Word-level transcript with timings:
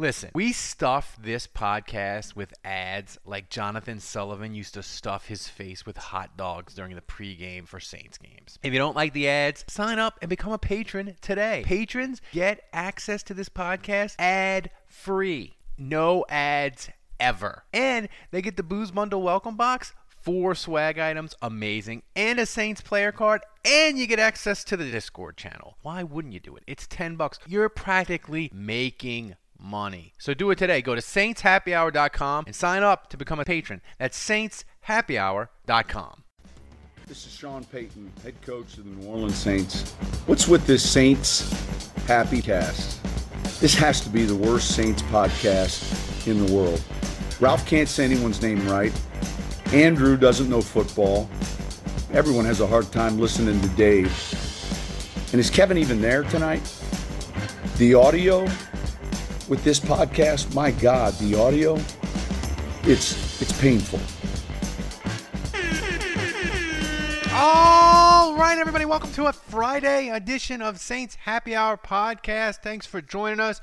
Listen, 0.00 0.30
we 0.32 0.52
stuff 0.52 1.18
this 1.20 1.48
podcast 1.48 2.36
with 2.36 2.54
ads 2.64 3.18
like 3.26 3.50
Jonathan 3.50 3.98
Sullivan 3.98 4.54
used 4.54 4.74
to 4.74 4.82
stuff 4.84 5.26
his 5.26 5.48
face 5.48 5.84
with 5.84 5.96
hot 5.96 6.36
dogs 6.36 6.72
during 6.72 6.94
the 6.94 7.00
pregame 7.00 7.66
for 7.66 7.80
Saints 7.80 8.16
games. 8.16 8.60
If 8.62 8.72
you 8.72 8.78
don't 8.78 8.94
like 8.94 9.12
the 9.12 9.28
ads, 9.28 9.64
sign 9.66 9.98
up 9.98 10.16
and 10.22 10.28
become 10.28 10.52
a 10.52 10.58
patron 10.58 11.16
today. 11.20 11.64
Patrons 11.66 12.20
get 12.32 12.60
access 12.72 13.24
to 13.24 13.34
this 13.34 13.48
podcast 13.48 14.14
ad 14.20 14.70
free. 14.86 15.56
No 15.76 16.24
ads 16.28 16.90
ever. 17.18 17.64
And 17.72 18.08
they 18.30 18.40
get 18.40 18.56
the 18.56 18.62
Booze 18.62 18.92
Bundle 18.92 19.22
welcome 19.22 19.56
box 19.56 19.94
four 20.22 20.54
swag 20.54 20.98
items, 20.98 21.34
amazing, 21.42 22.02
and 22.14 22.38
a 22.38 22.46
Saints 22.46 22.80
player 22.80 23.10
card, 23.10 23.40
and 23.64 23.98
you 23.98 24.06
get 24.06 24.18
access 24.18 24.62
to 24.62 24.76
the 24.76 24.90
Discord 24.90 25.36
channel. 25.36 25.76
Why 25.82 26.02
wouldn't 26.02 26.34
you 26.34 26.40
do 26.40 26.54
it? 26.54 26.64
It's 26.66 26.86
10 26.86 27.16
bucks. 27.16 27.38
You're 27.46 27.68
practically 27.68 28.50
making 28.52 29.36
money. 29.58 30.12
So 30.18 30.34
do 30.34 30.50
it 30.50 30.58
today. 30.58 30.82
Go 30.82 30.94
to 30.94 31.00
saintshappyhour.com 31.00 32.44
and 32.46 32.54
sign 32.54 32.82
up 32.82 33.08
to 33.10 33.16
become 33.16 33.40
a 33.40 33.44
patron. 33.44 33.80
That's 33.98 34.18
saintshappyhour.com. 34.18 36.24
This 37.06 37.26
is 37.26 37.32
Sean 37.32 37.64
Payton, 37.64 38.12
head 38.22 38.40
coach 38.42 38.76
of 38.76 38.84
the 38.84 38.90
New 38.90 39.08
Orleans 39.08 39.36
Saints. 39.36 39.92
What's 40.26 40.46
with 40.46 40.66
this 40.66 40.88
Saints 40.88 41.50
Happy 42.06 42.42
Cast? 42.42 43.02
This 43.60 43.74
has 43.74 44.00
to 44.02 44.10
be 44.10 44.24
the 44.24 44.36
worst 44.36 44.76
Saints 44.76 45.02
podcast 45.02 46.26
in 46.26 46.44
the 46.44 46.52
world. 46.52 46.82
Ralph 47.40 47.66
can't 47.66 47.88
say 47.88 48.04
anyone's 48.04 48.42
name 48.42 48.66
right. 48.68 48.92
Andrew 49.72 50.16
doesn't 50.16 50.50
know 50.50 50.60
football. 50.60 51.28
Everyone 52.12 52.44
has 52.44 52.60
a 52.60 52.66
hard 52.66 52.90
time 52.92 53.18
listening 53.18 53.60
to 53.60 53.68
Dave. 53.68 54.06
And 55.32 55.40
is 55.40 55.50
Kevin 55.50 55.78
even 55.78 56.00
there 56.00 56.24
tonight? 56.24 56.62
The 57.76 57.94
audio 57.94 58.46
with 59.48 59.64
this 59.64 59.80
podcast, 59.80 60.54
my 60.54 60.70
God, 60.70 61.14
the 61.14 61.34
audio, 61.34 61.76
it's 62.82 63.40
it's 63.40 63.58
painful. 63.60 63.98
All 67.32 68.34
right, 68.34 68.58
everybody, 68.58 68.84
welcome 68.84 69.10
to 69.12 69.26
a 69.26 69.32
Friday 69.32 70.10
edition 70.10 70.60
of 70.60 70.78
Saints 70.78 71.14
Happy 71.14 71.56
Hour 71.56 71.78
podcast. 71.78 72.56
Thanks 72.56 72.84
for 72.84 73.00
joining 73.00 73.40
us. 73.40 73.60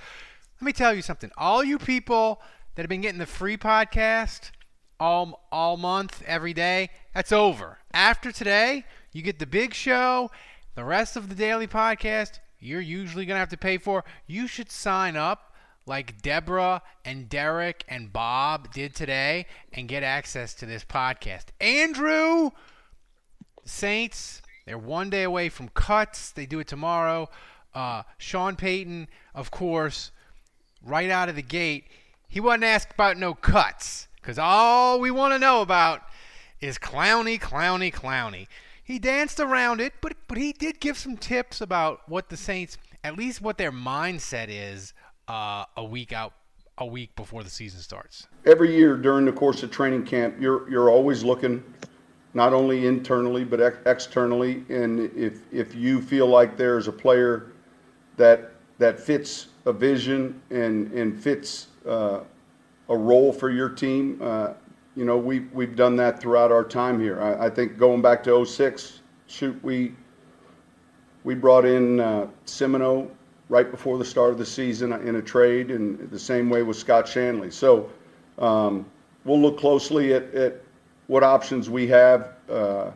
Let 0.59 0.65
me 0.65 0.73
tell 0.73 0.93
you 0.93 1.03
something. 1.03 1.29
All 1.37 1.63
you 1.63 1.77
people 1.77 2.41
that 2.73 2.81
have 2.81 2.89
been 2.89 3.01
getting 3.01 3.19
the 3.19 3.27
free 3.27 3.57
podcast 3.57 4.51
all 4.99 5.45
all 5.51 5.77
month, 5.77 6.23
every 6.25 6.53
day, 6.53 6.89
that's 7.13 7.31
over. 7.31 7.77
After 7.93 8.31
today, 8.31 8.85
you 9.11 9.21
get 9.21 9.37
the 9.37 9.45
big 9.45 9.75
show, 9.75 10.31
the 10.73 10.83
rest 10.83 11.15
of 11.15 11.29
the 11.29 11.35
daily 11.35 11.67
podcast. 11.67 12.39
You're 12.57 12.81
usually 12.81 13.27
gonna 13.27 13.39
have 13.39 13.49
to 13.49 13.57
pay 13.57 13.77
for. 13.77 14.03
You 14.25 14.47
should 14.47 14.71
sign 14.71 15.15
up 15.15 15.44
like 15.85 16.21
Deborah 16.21 16.81
and 17.03 17.29
Derek 17.29 17.83
and 17.87 18.11
Bob 18.11 18.73
did 18.73 18.95
today 18.95 19.45
and 19.71 19.87
get 19.87 20.03
access 20.03 20.53
to 20.55 20.65
this 20.65 20.83
podcast. 20.83 21.45
Andrew, 21.61 22.51
Saints, 23.65 24.41
they're 24.65 24.77
one 24.77 25.09
day 25.09 25.23
away 25.23 25.49
from 25.49 25.69
cuts. 25.69 26.31
They 26.31 26.45
do 26.45 26.59
it 26.59 26.67
tomorrow. 26.67 27.29
Uh, 27.73 28.03
Sean 28.17 28.55
Payton, 28.55 29.07
of 29.33 29.51
course, 29.51 30.11
right 30.83 31.09
out 31.09 31.29
of 31.29 31.35
the 31.35 31.41
gate, 31.41 31.85
he 32.27 32.39
wasn't 32.39 32.63
asked 32.63 32.93
about 32.93 33.17
no 33.17 33.33
cuts 33.33 34.07
because 34.15 34.39
all 34.39 34.99
we 34.99 35.11
want 35.11 35.33
to 35.33 35.39
know 35.39 35.61
about 35.61 36.01
is 36.59 36.77
Clowney, 36.77 37.39
Clowney, 37.39 37.93
Clowney. 37.93 38.47
He 38.83 38.97
danced 38.97 39.39
around 39.39 39.81
it, 39.81 39.93
but 40.01 40.13
but 40.27 40.37
he 40.37 40.51
did 40.53 40.79
give 40.79 40.97
some 40.97 41.17
tips 41.17 41.61
about 41.61 42.07
what 42.07 42.29
the 42.29 42.37
Saints, 42.37 42.77
at 43.03 43.17
least 43.17 43.41
what 43.41 43.57
their 43.57 43.71
mindset 43.71 44.47
is 44.49 44.93
uh, 45.27 45.65
a 45.77 45.83
week 45.83 46.13
out, 46.13 46.33
a 46.77 46.85
week 46.85 47.15
before 47.15 47.43
the 47.43 47.49
season 47.49 47.79
starts. 47.79 48.27
Every 48.45 48.75
year 48.75 48.97
during 48.97 49.25
the 49.25 49.31
course 49.31 49.63
of 49.63 49.71
training 49.71 50.05
camp, 50.05 50.35
you're 50.39 50.69
you're 50.69 50.89
always 50.89 51.23
looking, 51.23 51.63
not 52.33 52.53
only 52.53 52.87
internally 52.87 53.43
but 53.43 53.61
ex- 53.61 53.77
externally, 53.85 54.63
and 54.69 54.99
if 55.15 55.41
if 55.51 55.75
you 55.75 56.01
feel 56.01 56.27
like 56.27 56.57
there's 56.57 56.87
a 56.87 56.91
player 56.91 57.51
that 58.17 58.51
that 58.77 58.99
fits 58.99 59.47
a 59.65 59.73
vision 59.73 60.41
and 60.49 60.91
and 60.91 61.21
fits 61.21 61.67
uh, 61.87 62.21
a 62.89 62.97
role 62.97 63.31
for 63.31 63.49
your 63.49 63.69
team. 63.69 64.19
Uh, 64.21 64.53
you 64.95 65.03
know, 65.03 65.17
we, 65.17 65.41
we've 65.53 65.75
done 65.75 65.95
that 65.97 66.19
throughout 66.19 66.51
our 66.51 66.63
time 66.63 66.99
here. 66.99 67.21
I, 67.21 67.47
I, 67.47 67.49
think 67.49 67.77
going 67.77 68.01
back 68.01 68.23
to 68.23 68.45
06, 68.45 69.01
shoot, 69.27 69.61
we, 69.61 69.93
we 71.23 71.35
brought 71.35 71.65
in 71.65 71.99
uh, 71.99 72.27
Simoneau 72.45 73.09
right 73.49 73.69
before 73.69 73.97
the 73.97 74.05
start 74.05 74.31
of 74.31 74.37
the 74.37 74.45
season 74.45 74.91
in 74.93 75.15
a 75.15 75.21
trade, 75.21 75.71
and 75.71 76.09
the 76.09 76.19
same 76.19 76.49
way 76.49 76.63
with 76.63 76.77
Scott 76.77 77.05
Shanle. 77.05 77.51
So 77.51 77.89
um, 78.39 78.85
we'll 79.23 79.41
look 79.41 79.59
closely 79.59 80.13
at, 80.13 80.33
at 80.33 80.61
what 81.07 81.23
options 81.23 81.69
we 81.69 81.87
have, 81.87 82.33
uh, 82.49 82.91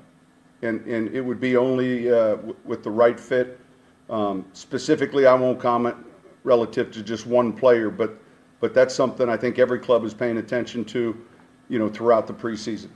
and, 0.61 0.85
and 0.85 1.13
it 1.15 1.21
would 1.21 1.39
be 1.39 1.55
only 1.55 2.09
uh, 2.09 2.35
w- 2.35 2.55
with 2.65 2.83
the 2.83 2.89
right 2.89 3.19
fit. 3.19 3.59
Um, 4.09 4.45
specifically, 4.53 5.27
I 5.27 5.33
won't 5.35 5.59
comment 5.59 5.95
relative 6.43 6.91
to 6.91 7.03
just 7.03 7.27
one 7.27 7.53
player, 7.53 7.89
but 7.89 8.17
but 8.59 8.73
that's 8.73 8.93
something 8.93 9.29
I 9.29 9.37
think 9.37 9.57
every 9.57 9.79
club 9.79 10.03
is 10.03 10.13
paying 10.13 10.37
attention 10.37 10.83
to, 10.85 11.15
you 11.69 11.79
know, 11.79 11.87
throughout 11.87 12.27
the 12.27 12.33
preseason. 12.33 12.89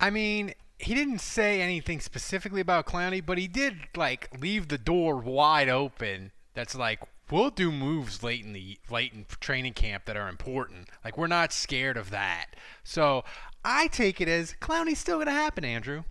I 0.00 0.10
mean, 0.10 0.54
he 0.78 0.94
didn't 0.94 1.20
say 1.20 1.60
anything 1.60 2.00
specifically 2.00 2.60
about 2.60 2.86
Clowney, 2.86 3.24
but 3.24 3.38
he 3.38 3.48
did 3.48 3.76
like 3.96 4.30
leave 4.40 4.68
the 4.68 4.78
door 4.78 5.16
wide 5.16 5.68
open. 5.68 6.30
That's 6.54 6.74
like 6.74 7.00
we'll 7.30 7.50
do 7.50 7.70
moves 7.72 8.22
late 8.22 8.44
in 8.44 8.52
the 8.52 8.78
late 8.90 9.12
in 9.12 9.26
training 9.40 9.74
camp 9.74 10.04
that 10.06 10.16
are 10.16 10.28
important. 10.28 10.88
Like 11.04 11.18
we're 11.18 11.26
not 11.26 11.52
scared 11.52 11.96
of 11.96 12.10
that. 12.10 12.46
So 12.84 13.24
I 13.64 13.88
take 13.88 14.20
it 14.20 14.28
as 14.28 14.54
Clowney's 14.60 14.98
still 14.98 15.16
going 15.16 15.26
to 15.26 15.32
happen, 15.32 15.64
Andrew. 15.64 16.04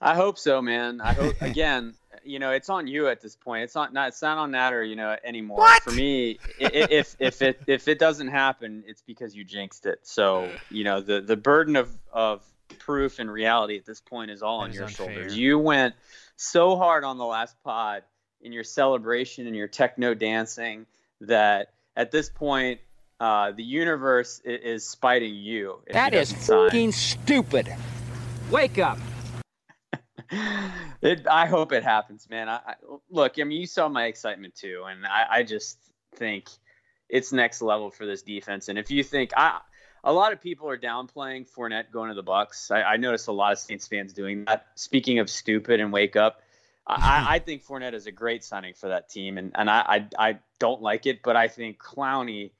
I 0.00 0.14
hope 0.14 0.38
so, 0.38 0.62
man. 0.62 1.00
I 1.00 1.12
hope 1.12 1.34
again. 1.42 1.94
You 2.24 2.38
know, 2.38 2.50
it's 2.52 2.68
on 2.68 2.86
you 2.86 3.08
at 3.08 3.20
this 3.20 3.36
point. 3.36 3.64
It's 3.64 3.74
not, 3.74 3.92
not 3.92 4.08
it's 4.08 4.22
not 4.22 4.38
on 4.38 4.52
Nader, 4.52 4.88
you 4.88 4.96
know, 4.96 5.16
anymore. 5.24 5.58
What? 5.58 5.82
For 5.82 5.90
me, 5.92 6.38
if 6.58 7.16
if 7.18 7.42
it 7.42 7.60
if 7.66 7.88
it 7.88 7.98
doesn't 7.98 8.28
happen, 8.28 8.84
it's 8.86 9.02
because 9.02 9.34
you 9.34 9.44
jinxed 9.44 9.86
it. 9.86 10.00
So 10.02 10.50
you 10.70 10.84
know, 10.84 11.00
the 11.00 11.20
the 11.20 11.36
burden 11.36 11.76
of 11.76 11.90
of 12.12 12.42
proof 12.78 13.18
and 13.18 13.30
reality 13.30 13.76
at 13.78 13.84
this 13.86 14.00
point 14.00 14.30
is 14.30 14.42
all 14.42 14.58
That 14.60 14.64
on 14.64 14.70
is 14.70 14.76
your 14.76 14.84
unfair. 14.86 15.06
shoulders. 15.06 15.36
You 15.36 15.58
went 15.58 15.94
so 16.36 16.76
hard 16.76 17.04
on 17.04 17.18
the 17.18 17.24
last 17.24 17.56
pod 17.64 18.02
in 18.40 18.52
your 18.52 18.64
celebration 18.64 19.46
and 19.46 19.56
your 19.56 19.68
techno 19.68 20.14
dancing 20.14 20.86
that 21.22 21.72
at 21.96 22.10
this 22.10 22.28
point. 22.30 22.80
Uh, 23.20 23.50
the 23.50 23.64
universe 23.64 24.40
i- 24.46 24.50
is 24.50 24.88
spiting 24.88 25.34
you. 25.34 25.80
if 25.88 25.94
That 25.94 26.12
he 26.12 26.20
is 26.20 26.28
doesn't 26.28 26.44
sign. 26.44 26.68
fucking 26.68 26.92
stupid. 26.92 27.68
Wake 28.48 28.78
up. 28.78 28.96
it, 31.02 31.26
I 31.26 31.46
hope 31.46 31.72
it 31.72 31.82
happens, 31.82 32.28
man. 32.28 32.48
I, 32.48 32.56
I, 32.56 32.74
look, 33.10 33.38
I 33.38 33.44
mean, 33.44 33.60
you 33.60 33.66
saw 33.66 33.88
my 33.88 34.06
excitement 34.06 34.54
too, 34.54 34.84
and 34.86 35.06
I, 35.06 35.26
I 35.30 35.42
just 35.42 35.78
think 36.16 36.48
it's 37.08 37.32
next 37.32 37.62
level 37.62 37.90
for 37.90 38.06
this 38.06 38.22
defense. 38.22 38.68
And 38.68 38.78
if 38.78 38.90
you 38.90 39.02
think 39.02 39.32
I, 39.36 39.60
a 40.04 40.12
lot 40.12 40.32
of 40.32 40.40
people 40.40 40.68
are 40.68 40.78
downplaying 40.78 41.48
Fournette 41.50 41.90
going 41.92 42.08
to 42.08 42.14
the 42.14 42.22
Bucks. 42.22 42.70
I, 42.70 42.82
I 42.82 42.96
noticed 42.96 43.28
a 43.28 43.32
lot 43.32 43.52
of 43.52 43.58
Saints 43.58 43.86
fans 43.86 44.12
doing 44.12 44.44
that. 44.44 44.66
Speaking 44.74 45.18
of 45.18 45.28
stupid 45.30 45.80
and 45.80 45.92
wake 45.92 46.16
up, 46.16 46.40
I, 46.86 47.26
I 47.36 47.38
think 47.38 47.64
Fournette 47.64 47.94
is 47.94 48.06
a 48.06 48.12
great 48.12 48.44
signing 48.44 48.74
for 48.74 48.88
that 48.88 49.08
team, 49.08 49.38
and 49.38 49.52
and 49.54 49.70
I, 49.70 50.06
I 50.18 50.30
I 50.30 50.38
don't 50.58 50.82
like 50.82 51.06
it, 51.06 51.22
but 51.22 51.36
I 51.36 51.48
think 51.48 51.78
Clowney 51.78 52.52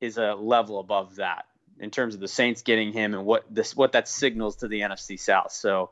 is 0.00 0.18
a 0.18 0.34
level 0.34 0.78
above 0.80 1.16
that 1.16 1.46
in 1.78 1.90
terms 1.90 2.14
of 2.14 2.20
the 2.20 2.28
Saints 2.28 2.62
getting 2.62 2.92
him 2.92 3.14
and 3.14 3.24
what 3.24 3.44
this 3.50 3.74
what 3.74 3.92
that 3.92 4.08
signals 4.08 4.56
to 4.56 4.68
the 4.68 4.80
NFC 4.80 5.18
South. 5.18 5.52
So, 5.52 5.90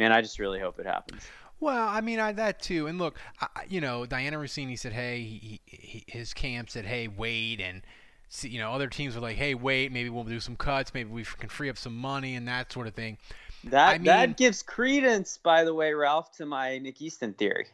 man, 0.00 0.12
I 0.12 0.22
just 0.22 0.38
really 0.38 0.58
hope 0.58 0.78
it 0.80 0.86
happens. 0.86 1.28
Well, 1.60 1.88
I 1.88 2.00
mean, 2.00 2.18
I, 2.18 2.32
that 2.32 2.62
too. 2.62 2.86
And 2.86 2.98
look, 2.98 3.18
I, 3.38 3.46
you 3.68 3.82
know, 3.82 4.06
Dianna 4.06 4.32
Russini 4.32 4.78
said, 4.78 4.94
hey, 4.94 5.22
he, 5.22 5.60
he, 5.66 6.04
his 6.08 6.32
camp 6.32 6.70
said, 6.70 6.86
hey, 6.86 7.06
wait. 7.06 7.60
And, 7.60 7.82
see, 8.30 8.48
you 8.48 8.58
know, 8.58 8.72
other 8.72 8.86
teams 8.88 9.14
were 9.14 9.20
like, 9.20 9.36
hey, 9.36 9.54
wait, 9.54 9.92
maybe 9.92 10.08
we'll 10.08 10.24
do 10.24 10.40
some 10.40 10.56
cuts. 10.56 10.94
Maybe 10.94 11.10
we 11.10 11.22
can 11.22 11.50
free 11.50 11.68
up 11.68 11.76
some 11.76 11.94
money 11.94 12.34
and 12.34 12.48
that 12.48 12.72
sort 12.72 12.86
of 12.86 12.94
thing. 12.94 13.18
That 13.64 13.88
I 13.88 13.98
mean- 13.98 14.04
that 14.06 14.36
gives 14.38 14.62
credence, 14.62 15.36
by 15.36 15.64
the 15.64 15.74
way, 15.74 15.92
Ralph, 15.92 16.32
to 16.38 16.46
my 16.46 16.78
Nick 16.78 17.02
Easton 17.02 17.34
theory. 17.34 17.66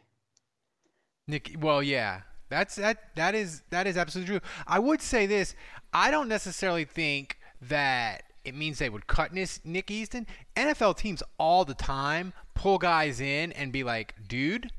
Nick, 1.28 1.54
well, 1.60 1.80
yeah. 1.80 2.22
That's 2.48 2.76
that 2.76 2.98
that 3.16 3.34
is 3.34 3.62
that 3.70 3.88
is 3.88 3.96
absolutely 3.96 4.38
true. 4.38 4.48
I 4.68 4.78
would 4.78 5.02
say 5.02 5.26
this. 5.26 5.56
I 5.92 6.12
don't 6.12 6.28
necessarily 6.28 6.84
think 6.84 7.38
that 7.62 8.22
it 8.46 8.54
means 8.54 8.78
they 8.78 8.88
would 8.88 9.06
cut 9.06 9.32
Nick 9.32 9.90
Easton. 9.90 10.26
NFL 10.54 10.96
teams 10.96 11.22
all 11.36 11.64
the 11.64 11.74
time 11.74 12.32
pull 12.54 12.78
guys 12.78 13.20
in 13.20 13.52
and 13.52 13.72
be 13.72 13.82
like, 13.82 14.14
dude, 14.26 14.70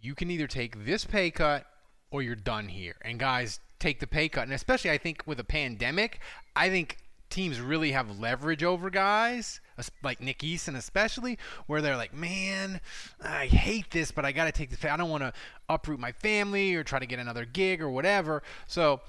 you 0.00 0.14
can 0.14 0.30
either 0.30 0.46
take 0.46 0.84
this 0.84 1.04
pay 1.04 1.30
cut 1.30 1.64
or 2.10 2.22
you're 2.22 2.36
done 2.36 2.68
here. 2.68 2.96
And 3.02 3.18
guys 3.18 3.58
take 3.78 4.00
the 4.00 4.06
pay 4.06 4.28
cut. 4.28 4.44
And 4.44 4.52
especially, 4.52 4.90
I 4.90 4.98
think, 4.98 5.22
with 5.26 5.40
a 5.40 5.44
pandemic, 5.44 6.20
I 6.54 6.68
think 6.68 6.98
teams 7.30 7.58
really 7.58 7.92
have 7.92 8.20
leverage 8.20 8.62
over 8.62 8.90
guys, 8.90 9.60
like 10.02 10.20
Nick 10.20 10.44
Easton 10.44 10.76
especially, 10.76 11.38
where 11.66 11.80
they're 11.80 11.96
like, 11.96 12.12
man, 12.12 12.80
I 13.22 13.46
hate 13.46 13.90
this, 13.90 14.12
but 14.12 14.26
I 14.26 14.32
got 14.32 14.44
to 14.44 14.52
take 14.52 14.68
this. 14.68 14.84
I 14.84 14.98
don't 14.98 15.08
want 15.08 15.22
to 15.22 15.32
uproot 15.70 15.98
my 15.98 16.12
family 16.12 16.74
or 16.74 16.84
try 16.84 16.98
to 16.98 17.06
get 17.06 17.18
another 17.18 17.46
gig 17.46 17.80
or 17.80 17.90
whatever. 17.90 18.42
So 18.66 19.00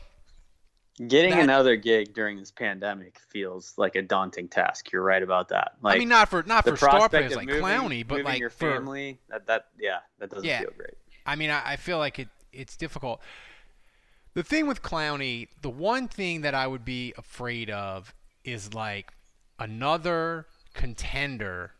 Getting 1.07 1.31
that, 1.31 1.43
another 1.43 1.75
gig 1.75 2.13
during 2.13 2.37
this 2.37 2.51
pandemic 2.51 3.19
feels 3.29 3.73
like 3.77 3.95
a 3.95 4.01
daunting 4.03 4.47
task. 4.47 4.91
You're 4.91 5.01
right 5.01 5.23
about 5.23 5.49
that. 5.49 5.73
Like, 5.81 5.95
I 5.95 5.99
mean, 5.99 6.09
not 6.09 6.29
for 6.29 6.43
not 6.43 6.65
for 6.65 6.77
star 6.77 7.09
players 7.09 7.35
like 7.35 7.47
moving, 7.47 7.63
Clowney, 7.63 8.07
but 8.07 8.23
like 8.23 8.39
your 8.39 8.51
for, 8.51 8.71
family. 8.71 9.19
That 9.29 9.47
that 9.47 9.67
yeah, 9.79 9.99
that 10.19 10.29
doesn't 10.29 10.45
yeah, 10.45 10.59
feel 10.59 10.71
great. 10.77 10.93
I 11.25 11.35
mean, 11.35 11.49
I, 11.49 11.61
I 11.65 11.75
feel 11.77 11.97
like 11.97 12.19
it 12.19 12.27
it's 12.51 12.77
difficult. 12.77 13.21
The 14.35 14.43
thing 14.43 14.67
with 14.67 14.83
Clowney, 14.83 15.47
the 15.61 15.69
one 15.69 16.07
thing 16.07 16.41
that 16.41 16.53
I 16.53 16.67
would 16.67 16.85
be 16.85 17.13
afraid 17.17 17.71
of 17.71 18.13
is 18.43 18.73
like 18.75 19.11
another 19.57 20.45
contender 20.73 21.71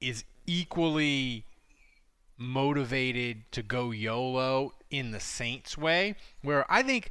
is 0.00 0.24
equally 0.46 1.44
motivated 2.36 3.44
to 3.52 3.62
go 3.62 3.92
YOLO 3.92 4.72
in 4.90 5.12
the 5.12 5.20
Saints 5.20 5.78
way, 5.78 6.16
where 6.42 6.70
I 6.70 6.82
think 6.82 7.10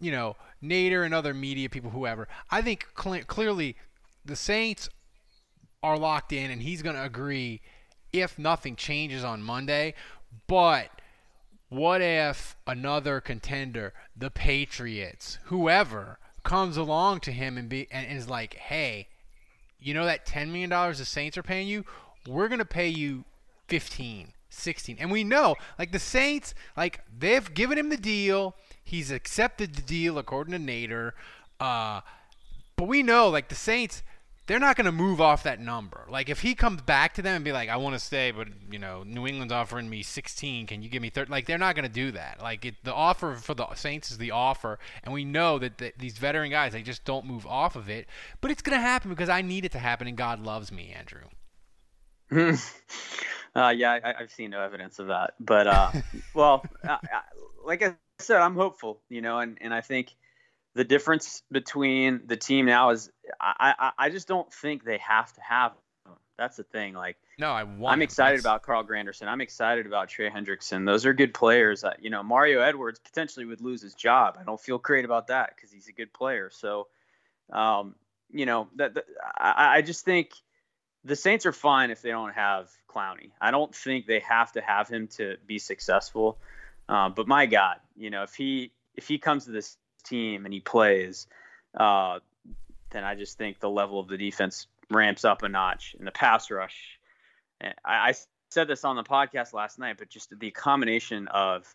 you 0.00 0.10
know, 0.10 0.36
Nader 0.62 1.04
and 1.04 1.14
other 1.14 1.34
media 1.34 1.68
people, 1.68 1.90
whoever. 1.90 2.28
I 2.50 2.62
think 2.62 2.86
cl- 3.00 3.24
clearly 3.24 3.76
the 4.24 4.36
Saints 4.36 4.88
are 5.82 5.98
locked 5.98 6.32
in, 6.32 6.50
and 6.50 6.62
he's 6.62 6.82
going 6.82 6.96
to 6.96 7.04
agree 7.04 7.60
if 8.12 8.38
nothing 8.38 8.76
changes 8.76 9.24
on 9.24 9.42
Monday. 9.42 9.94
But 10.46 10.90
what 11.68 12.00
if 12.00 12.56
another 12.66 13.20
contender, 13.20 13.94
the 14.16 14.30
Patriots, 14.30 15.38
whoever, 15.44 16.18
comes 16.42 16.76
along 16.76 17.20
to 17.20 17.32
him 17.32 17.56
and 17.56 17.68
be 17.68 17.86
and 17.90 18.10
is 18.10 18.28
like, 18.28 18.54
"Hey, 18.54 19.08
you 19.78 19.94
know 19.94 20.04
that 20.04 20.26
ten 20.26 20.50
million 20.50 20.70
dollars 20.70 20.98
the 20.98 21.04
Saints 21.04 21.38
are 21.38 21.42
paying 21.42 21.68
you? 21.68 21.84
We're 22.26 22.48
going 22.48 22.58
to 22.58 22.64
pay 22.64 22.88
you 22.88 23.24
15, 23.68 24.32
16." 24.50 24.96
And 24.98 25.10
we 25.10 25.24
know, 25.24 25.56
like 25.78 25.92
the 25.92 25.98
Saints, 25.98 26.54
like 26.76 27.00
they've 27.16 27.54
given 27.54 27.78
him 27.78 27.88
the 27.88 27.96
deal 27.96 28.56
He's 28.82 29.10
accepted 29.10 29.74
the 29.74 29.82
deal 29.82 30.18
according 30.18 30.52
to 30.52 30.58
Nader. 30.58 31.12
Uh, 31.58 32.00
but 32.76 32.88
we 32.88 33.02
know, 33.02 33.28
like 33.28 33.48
the 33.48 33.54
Saints, 33.54 34.02
they're 34.46 34.58
not 34.58 34.74
going 34.74 34.86
to 34.86 34.92
move 34.92 35.20
off 35.20 35.44
that 35.44 35.60
number. 35.60 36.04
Like 36.08 36.28
if 36.28 36.40
he 36.40 36.56
comes 36.56 36.82
back 36.82 37.14
to 37.14 37.22
them 37.22 37.36
and 37.36 37.44
be 37.44 37.52
like, 37.52 37.68
"I 37.68 37.76
want 37.76 37.94
to 37.94 38.00
stay, 38.00 38.32
but 38.32 38.48
you 38.68 38.80
know, 38.80 39.04
New 39.04 39.26
England's 39.28 39.52
offering 39.52 39.88
me 39.88 40.02
16. 40.02 40.66
Can 40.66 40.82
you 40.82 40.88
give 40.88 41.00
me 41.00 41.08
30?" 41.08 41.30
Like 41.30 41.46
they're 41.46 41.56
not 41.56 41.76
going 41.76 41.86
to 41.86 41.92
do 41.92 42.10
that. 42.12 42.42
Like 42.42 42.64
it, 42.64 42.74
the 42.82 42.92
offer 42.92 43.36
for 43.36 43.54
the 43.54 43.72
Saints 43.74 44.10
is 44.10 44.18
the 44.18 44.32
offer, 44.32 44.80
and 45.04 45.14
we 45.14 45.24
know 45.24 45.60
that 45.60 45.78
the, 45.78 45.92
these 45.96 46.18
veteran 46.18 46.50
guys 46.50 46.72
they 46.72 46.82
just 46.82 47.04
don't 47.04 47.26
move 47.26 47.46
off 47.46 47.76
of 47.76 47.88
it. 47.88 48.08
But 48.40 48.50
it's 48.50 48.60
going 48.60 48.76
to 48.76 48.82
happen 48.82 49.10
because 49.10 49.28
I 49.28 49.42
need 49.42 49.64
it 49.64 49.70
to 49.72 49.78
happen, 49.78 50.08
and 50.08 50.16
God 50.16 50.40
loves 50.40 50.72
me, 50.72 50.96
Andrew. 50.98 51.28
uh, 53.54 53.68
yeah, 53.68 54.00
I, 54.02 54.14
have 54.18 54.32
seen 54.32 54.50
no 54.50 54.60
evidence 54.62 54.98
of 54.98 55.08
that. 55.08 55.34
But 55.38 55.68
uh, 55.68 55.92
well, 56.34 56.64
uh, 56.82 56.96
like 57.64 57.84
I 57.84 57.94
said, 58.20 58.38
I'm 58.38 58.54
hopeful, 58.54 59.00
you 59.08 59.20
know, 59.20 59.38
and, 59.38 59.58
and 59.60 59.74
I 59.74 59.80
think 59.80 60.14
the 60.74 60.84
difference 60.84 61.42
between 61.50 62.22
the 62.26 62.36
team 62.36 62.66
now 62.66 62.90
is 62.90 63.10
I, 63.40 63.74
I, 63.78 63.92
I 63.98 64.10
just 64.10 64.28
don't 64.28 64.52
think 64.52 64.84
they 64.84 64.98
have 64.98 65.32
to 65.34 65.40
have 65.40 65.72
them. 65.72 66.14
That's 66.38 66.56
the 66.56 66.62
thing. 66.62 66.94
Like, 66.94 67.18
no, 67.38 67.50
I 67.50 67.64
want. 67.64 67.92
I'm 67.92 68.00
excited 68.00 68.38
That's... 68.38 68.46
about 68.46 68.62
Carl 68.62 68.82
Granderson. 68.82 69.26
I'm 69.26 69.42
excited 69.42 69.84
about 69.84 70.08
Trey 70.08 70.30
Hendrickson. 70.30 70.86
Those 70.86 71.04
are 71.04 71.12
good 71.12 71.34
players. 71.34 71.84
Uh, 71.84 71.92
you 72.00 72.08
know, 72.08 72.22
Mario 72.22 72.62
Edwards 72.62 72.98
potentially 72.98 73.44
would 73.44 73.60
lose 73.60 73.82
his 73.82 73.94
job. 73.94 74.38
I 74.40 74.44
don't 74.44 74.60
feel 74.60 74.78
great 74.78 75.04
about 75.04 75.26
that 75.26 75.54
because 75.54 75.70
he's 75.70 75.88
a 75.88 75.92
good 75.92 76.14
player. 76.14 76.48
So, 76.50 76.86
um, 77.52 77.94
you 78.30 78.46
know, 78.46 78.68
that, 78.76 78.94
that 78.94 79.04
I, 79.36 79.78
I 79.78 79.82
just 79.82 80.04
think 80.06 80.30
the 81.04 81.16
Saints 81.16 81.44
are 81.44 81.52
fine 81.52 81.90
if 81.90 82.00
they 82.00 82.10
don't 82.10 82.32
have 82.32 82.70
Clowney. 82.88 83.32
I 83.40 83.50
don't 83.50 83.74
think 83.74 84.06
they 84.06 84.20
have 84.20 84.52
to 84.52 84.62
have 84.62 84.88
him 84.88 85.08
to 85.16 85.36
be 85.46 85.58
successful. 85.58 86.38
Uh, 86.90 87.08
but 87.08 87.28
my 87.28 87.46
God, 87.46 87.76
you 87.96 88.10
know, 88.10 88.24
if 88.24 88.34
he 88.34 88.72
if 88.96 89.06
he 89.06 89.18
comes 89.18 89.44
to 89.44 89.52
this 89.52 89.76
team 90.04 90.44
and 90.44 90.52
he 90.52 90.58
plays, 90.58 91.28
uh, 91.78 92.18
then 92.90 93.04
I 93.04 93.14
just 93.14 93.38
think 93.38 93.60
the 93.60 93.70
level 93.70 94.00
of 94.00 94.08
the 94.08 94.18
defense 94.18 94.66
ramps 94.90 95.24
up 95.24 95.44
a 95.44 95.48
notch 95.48 95.94
in 95.96 96.04
the 96.04 96.10
pass 96.10 96.50
rush. 96.50 96.98
I, 97.62 97.72
I 97.84 98.14
said 98.50 98.66
this 98.66 98.84
on 98.84 98.96
the 98.96 99.04
podcast 99.04 99.52
last 99.52 99.78
night, 99.78 99.98
but 99.98 100.08
just 100.08 100.36
the 100.36 100.50
combination 100.50 101.28
of 101.28 101.72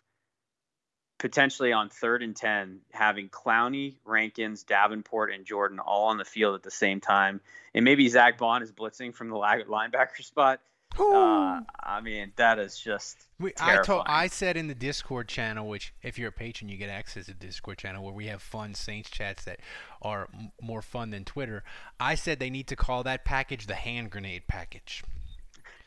potentially 1.18 1.72
on 1.72 1.88
third 1.88 2.22
and 2.22 2.36
10, 2.36 2.80
having 2.92 3.30
Clowney, 3.30 3.96
Rankins, 4.04 4.64
Davenport, 4.64 5.32
and 5.32 5.46
Jordan 5.46 5.78
all 5.78 6.08
on 6.08 6.18
the 6.18 6.26
field 6.26 6.54
at 6.56 6.62
the 6.62 6.70
same 6.70 7.00
time. 7.00 7.40
And 7.74 7.86
maybe 7.86 8.06
Zack 8.10 8.36
Baun 8.36 8.62
is 8.62 8.70
blitzing 8.70 9.14
from 9.14 9.30
the 9.30 9.36
linebacker 9.36 10.20
spot. 10.22 10.60
Uh, 10.98 11.60
I 11.82 12.00
mean, 12.02 12.32
that 12.36 12.58
is 12.58 12.78
just. 12.78 13.16
We, 13.38 13.52
I 13.60 13.82
told 13.82 14.04
I 14.06 14.28
said 14.28 14.56
in 14.56 14.66
the 14.66 14.74
Discord 14.74 15.28
channel, 15.28 15.68
which 15.68 15.92
if 16.02 16.18
you're 16.18 16.30
a 16.30 16.32
patron, 16.32 16.70
you 16.70 16.76
get 16.78 16.88
access 16.88 17.26
to 17.26 17.32
the 17.32 17.46
Discord 17.46 17.78
channel 17.78 18.02
where 18.04 18.14
we 18.14 18.26
have 18.26 18.40
fun 18.40 18.74
Saints 18.74 19.10
chats 19.10 19.44
that 19.44 19.60
are 20.00 20.28
m- 20.32 20.52
more 20.60 20.80
fun 20.82 21.10
than 21.10 21.24
Twitter. 21.24 21.64
I 22.00 22.14
said 22.14 22.38
they 22.38 22.50
need 22.50 22.68
to 22.68 22.76
call 22.76 23.02
that 23.02 23.24
package 23.24 23.66
the 23.66 23.74
hand 23.74 24.10
grenade 24.10 24.44
package. 24.48 25.02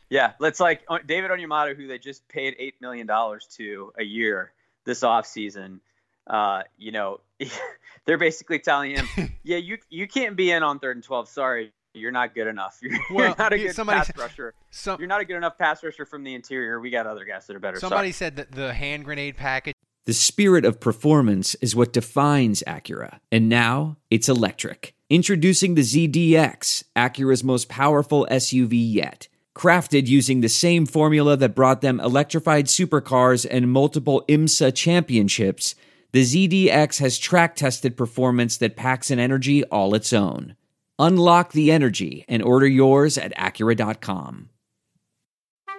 Yeah, 0.10 0.34
let's 0.40 0.60
like 0.60 0.82
uh, 0.88 1.00
David 1.06 1.32
Onyemata, 1.32 1.76
who 1.76 1.88
they 1.88 1.98
just 2.00 2.28
paid 2.28 2.56
eight 2.60 2.76
million 2.82 3.08
dollars 3.08 3.48
to 3.58 3.94
a 3.98 4.04
year 4.04 4.52
this 4.86 5.04
off 5.04 5.26
season. 5.26 5.82
Uh, 6.28 6.64
you 6.78 6.92
know, 6.92 7.20
they're 8.06 8.18
basically 8.18 8.60
telling 8.60 8.92
him, 8.96 9.08
"Yeah, 9.44 9.58
you 9.58 9.78
you 9.90 10.08
can't 10.08 10.36
be 10.36 10.52
in 10.52 10.64
on 10.64 10.80
third 10.80 10.98
and 10.98 11.04
twelve. 11.04 11.30
Sorry, 11.30 11.72
you're 11.94 12.12
not 12.12 12.36
good 12.36 12.48
enough. 12.48 12.80
You're, 12.82 13.00
well, 13.12 13.28
you're 13.28 13.36
not 13.38 13.54
a 13.54 13.58
good 13.58 13.76
somebody, 13.76 14.00
pass 14.00 14.18
rusher. 14.18 14.54
Some, 14.72 15.00
you're 15.00 15.08
not 15.08 15.22
a 15.22 15.26
good 15.26 15.38
enough 15.38 15.58
pass 15.58 15.84
rusher 15.84 16.06
from 16.06 16.24
the 16.24 16.34
interior. 16.34 16.80
We 16.80 16.90
got 16.90 17.08
other 17.08 17.26
guys 17.26 17.48
that 17.48 17.56
are 17.56 17.60
better. 17.60 17.80
Somebody 17.80 18.12
Sorry. 18.12 18.32
said 18.32 18.36
that 18.38 18.52
the 18.52 18.74
hand 18.74 19.06
grenade 19.06 19.38
package. 19.38 19.76
The 20.06 20.14
spirit 20.14 20.66
of 20.66 20.80
performance 20.80 21.56
is 21.56 21.76
what 21.76 21.94
defines 21.94 22.64
Acura, 22.66 23.20
and 23.32 23.50
now 23.50 23.98
it's 24.10 24.30
electric. 24.30 24.96
Introducing 25.10 25.76
the 25.76 25.82
ZDX, 25.82 26.84
Acura's 26.96 27.44
most 27.44 27.70
powerful 27.70 28.28
SUV 28.32 28.72
yet. 28.72 29.28
Crafted 29.56 30.08
using 30.08 30.42
the 30.42 30.50
same 30.50 30.86
formula 30.86 31.36
that 31.38 31.56
brought 31.56 31.82
them 31.82 32.00
electrified 32.00 32.66
supercars 32.68 33.46
and 33.50 33.72
multiple 33.72 34.24
IMSA 34.30 34.74
championships, 34.74 35.76
the 36.12 36.24
ZDX 36.24 37.00
has 37.00 37.20
track 37.20 37.56
tested 37.56 37.98
performance 37.98 38.58
that 38.58 38.76
packs 38.76 39.12
an 39.12 39.20
energy 39.20 39.64
all 39.66 39.94
its 39.94 40.14
own. 40.14 40.56
Unlock 41.00 41.54
the 41.54 41.72
energy 41.72 42.26
and 42.28 42.44
order 42.44 42.68
yours 42.68 43.18
at 43.18 43.34
Acura.com. 43.38 44.50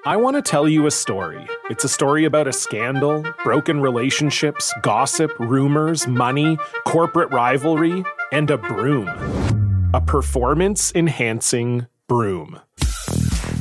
I 0.07 0.17
want 0.17 0.37
to 0.37 0.43
tell 0.43 0.67
you 0.67 0.87
a 0.87 0.91
story. 0.91 1.47
It's 1.69 1.85
a 1.85 1.91
story 1.91 2.25
about 2.25 2.49
a 2.49 2.55
scandal, 2.55 3.23
broken 3.45 3.83
relationships, 3.83 4.73
gossip, 4.81 5.39
rumors, 5.39 6.07
money, 6.07 6.57
corporate 6.87 7.31
rivalry, 7.31 8.03
and 8.33 8.51
a 8.51 8.57
broom. 8.57 9.07
A 9.93 10.01
performance 10.01 10.91
enhancing 10.95 11.87
broom. 12.07 12.59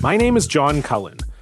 My 0.02 0.16
name 0.16 0.38
is 0.38 0.48
John 0.48 0.82
Cullen. 0.82 1.18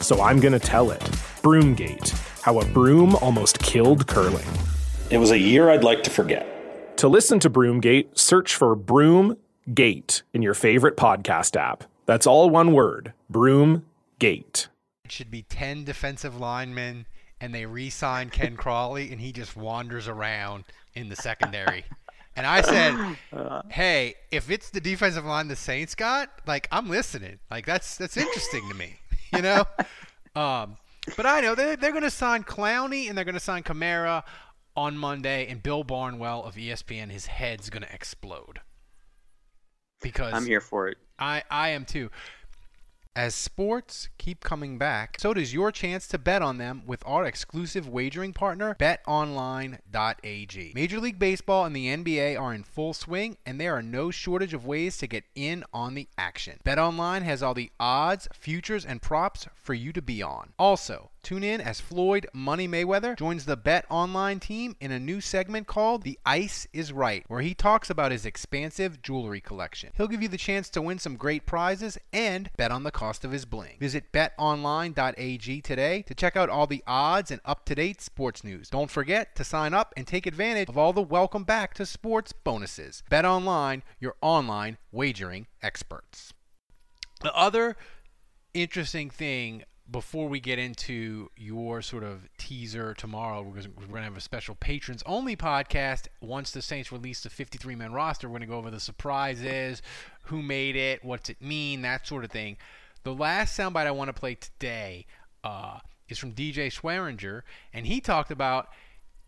so 0.00 0.20
I'm 0.22 0.40
going 0.40 0.52
to 0.52 0.58
tell 0.58 0.90
it. 0.90 1.00
Broomgate 1.42 2.10
How 2.42 2.60
a 2.60 2.64
Broom 2.66 3.14
Almost 3.16 3.58
Killed 3.60 4.06
Curling. 4.06 4.46
It 5.10 5.18
was 5.18 5.30
a 5.30 5.38
year 5.38 5.70
I'd 5.70 5.84
like 5.84 6.02
to 6.04 6.10
forget. 6.10 6.96
To 6.98 7.08
listen 7.08 7.38
to 7.40 7.50
Broomgate, 7.50 8.18
search 8.18 8.54
for 8.54 8.76
Broomgate 8.76 10.22
in 10.32 10.42
your 10.42 10.54
favorite 10.54 10.96
podcast 10.96 11.56
app. 11.56 11.84
That's 12.06 12.26
all 12.26 12.50
one 12.50 12.72
word 12.72 13.12
Broomgate. 13.32 14.68
It 15.04 15.12
should 15.12 15.30
be 15.30 15.42
10 15.42 15.84
defensive 15.84 16.38
linemen 16.38 17.06
and 17.40 17.54
they 17.54 17.66
re-sign 17.66 18.30
Ken 18.30 18.56
Crawley, 18.58 19.10
and 19.10 19.20
he 19.20 19.32
just 19.32 19.56
wanders 19.56 20.08
around 20.08 20.64
in 20.94 21.08
the 21.08 21.16
secondary. 21.16 21.84
And 22.36 22.46
I 22.46 22.60
said, 22.60 23.16
"Hey, 23.70 24.14
if 24.30 24.50
it's 24.50 24.70
the 24.70 24.80
defensive 24.80 25.24
line 25.24 25.48
the 25.48 25.56
Saints 25.56 25.94
got, 25.94 26.30
like 26.46 26.68
I'm 26.70 26.88
listening. 26.88 27.38
Like 27.50 27.66
that's 27.66 27.96
that's 27.96 28.16
interesting 28.16 28.68
to 28.68 28.74
me, 28.74 28.99
you 29.36 29.42
know." 29.42 29.64
Um, 30.34 30.76
but 31.16 31.26
I 31.26 31.40
know 31.40 31.54
they're, 31.54 31.76
they're 31.76 31.90
going 31.90 32.02
to 32.04 32.10
sign 32.10 32.44
Clowney 32.44 33.08
and 33.08 33.16
they're 33.16 33.24
going 33.24 33.34
to 33.34 33.40
sign 33.40 33.62
Kamara 33.62 34.22
on 34.76 34.96
Monday, 34.96 35.46
and 35.48 35.62
Bill 35.62 35.82
Barnwell 35.82 36.44
of 36.44 36.54
ESPN, 36.54 37.10
his 37.10 37.26
head's 37.26 37.70
going 37.70 37.82
to 37.82 37.92
explode 37.92 38.60
because 40.00 40.32
I'm 40.32 40.46
here 40.46 40.60
for 40.60 40.88
it. 40.88 40.98
I 41.18 41.42
I 41.50 41.70
am 41.70 41.84
too. 41.84 42.10
As 43.16 43.34
sports 43.34 44.08
keep 44.18 44.44
coming 44.44 44.78
back, 44.78 45.16
so 45.18 45.34
does 45.34 45.52
your 45.52 45.72
chance 45.72 46.06
to 46.06 46.16
bet 46.16 46.42
on 46.42 46.58
them 46.58 46.84
with 46.86 47.02
our 47.04 47.24
exclusive 47.24 47.88
wagering 47.88 48.32
partner, 48.32 48.76
betonline.ag. 48.78 50.72
Major 50.76 51.00
League 51.00 51.18
Baseball 51.18 51.64
and 51.64 51.74
the 51.74 51.88
NBA 51.88 52.40
are 52.40 52.54
in 52.54 52.62
full 52.62 52.94
swing, 52.94 53.36
and 53.44 53.60
there 53.60 53.74
are 53.74 53.82
no 53.82 54.12
shortage 54.12 54.54
of 54.54 54.64
ways 54.64 54.96
to 54.98 55.08
get 55.08 55.24
in 55.34 55.64
on 55.74 55.94
the 55.94 56.06
action. 56.16 56.60
BetOnline 56.64 57.22
has 57.22 57.42
all 57.42 57.52
the 57.52 57.72
odds, 57.80 58.28
futures, 58.32 58.86
and 58.86 59.02
props 59.02 59.48
for 59.56 59.74
you 59.74 59.92
to 59.92 60.00
be 60.00 60.22
on. 60.22 60.52
Also, 60.56 61.09
Tune 61.22 61.44
in 61.44 61.60
as 61.60 61.80
Floyd 61.80 62.26
Money 62.32 62.66
Mayweather 62.66 63.16
joins 63.16 63.44
the 63.44 63.56
Bet 63.56 63.84
Online 63.90 64.40
team 64.40 64.74
in 64.80 64.90
a 64.90 64.98
new 64.98 65.20
segment 65.20 65.66
called 65.66 66.02
The 66.02 66.18
Ice 66.24 66.66
is 66.72 66.92
Right, 66.92 67.24
where 67.28 67.42
he 67.42 67.54
talks 67.54 67.90
about 67.90 68.10
his 68.10 68.24
expansive 68.24 69.02
jewelry 69.02 69.40
collection. 69.40 69.92
He'll 69.96 70.08
give 70.08 70.22
you 70.22 70.28
the 70.28 70.38
chance 70.38 70.70
to 70.70 70.82
win 70.82 70.98
some 70.98 71.16
great 71.16 71.44
prizes 71.44 71.98
and 72.12 72.50
bet 72.56 72.72
on 72.72 72.84
the 72.84 72.90
cost 72.90 73.24
of 73.24 73.32
his 73.32 73.44
bling. 73.44 73.76
Visit 73.78 74.12
betonline.ag 74.12 75.60
today 75.60 76.02
to 76.02 76.14
check 76.14 76.36
out 76.36 76.48
all 76.48 76.66
the 76.66 76.82
odds 76.86 77.30
and 77.30 77.40
up 77.44 77.66
to 77.66 77.74
date 77.74 78.00
sports 78.00 78.42
news. 78.42 78.70
Don't 78.70 78.90
forget 78.90 79.36
to 79.36 79.44
sign 79.44 79.74
up 79.74 79.92
and 79.96 80.06
take 80.06 80.26
advantage 80.26 80.68
of 80.68 80.78
all 80.78 80.92
the 80.92 81.02
welcome 81.02 81.44
back 81.44 81.74
to 81.74 81.84
sports 81.84 82.32
bonuses. 82.32 83.02
Bet 83.10 83.24
Online, 83.24 83.82
your 83.98 84.16
online 84.22 84.78
wagering 84.90 85.46
experts. 85.62 86.32
The 87.20 87.34
other 87.34 87.76
interesting 88.54 89.10
thing 89.10 89.64
before 89.90 90.28
we 90.28 90.40
get 90.40 90.58
into 90.58 91.30
your 91.36 91.82
sort 91.82 92.04
of 92.04 92.28
teaser 92.38 92.94
tomorrow, 92.94 93.42
we're 93.42 93.62
going 93.62 93.94
to 93.94 94.02
have 94.02 94.16
a 94.16 94.20
special 94.20 94.54
patrons 94.54 95.02
only 95.06 95.36
podcast. 95.36 96.06
Once 96.20 96.50
the 96.50 96.62
Saints 96.62 96.92
release 96.92 97.22
the 97.22 97.30
53 97.30 97.74
man 97.74 97.92
roster, 97.92 98.28
we're 98.28 98.38
going 98.38 98.42
to 98.42 98.46
go 98.46 98.58
over 98.58 98.70
the 98.70 98.80
surprises, 98.80 99.82
who 100.24 100.42
made 100.42 100.76
it, 100.76 101.04
what's 101.04 101.28
it 101.28 101.40
mean, 101.40 101.82
that 101.82 102.06
sort 102.06 102.24
of 102.24 102.30
thing. 102.30 102.56
The 103.02 103.14
last 103.14 103.58
soundbite 103.58 103.86
I 103.86 103.90
want 103.90 104.08
to 104.08 104.12
play 104.12 104.34
today 104.34 105.06
uh, 105.42 105.78
is 106.08 106.18
from 106.18 106.32
DJ 106.32 106.72
Swearinger, 106.72 107.42
and 107.72 107.86
he 107.86 108.00
talked 108.00 108.30
about 108.30 108.68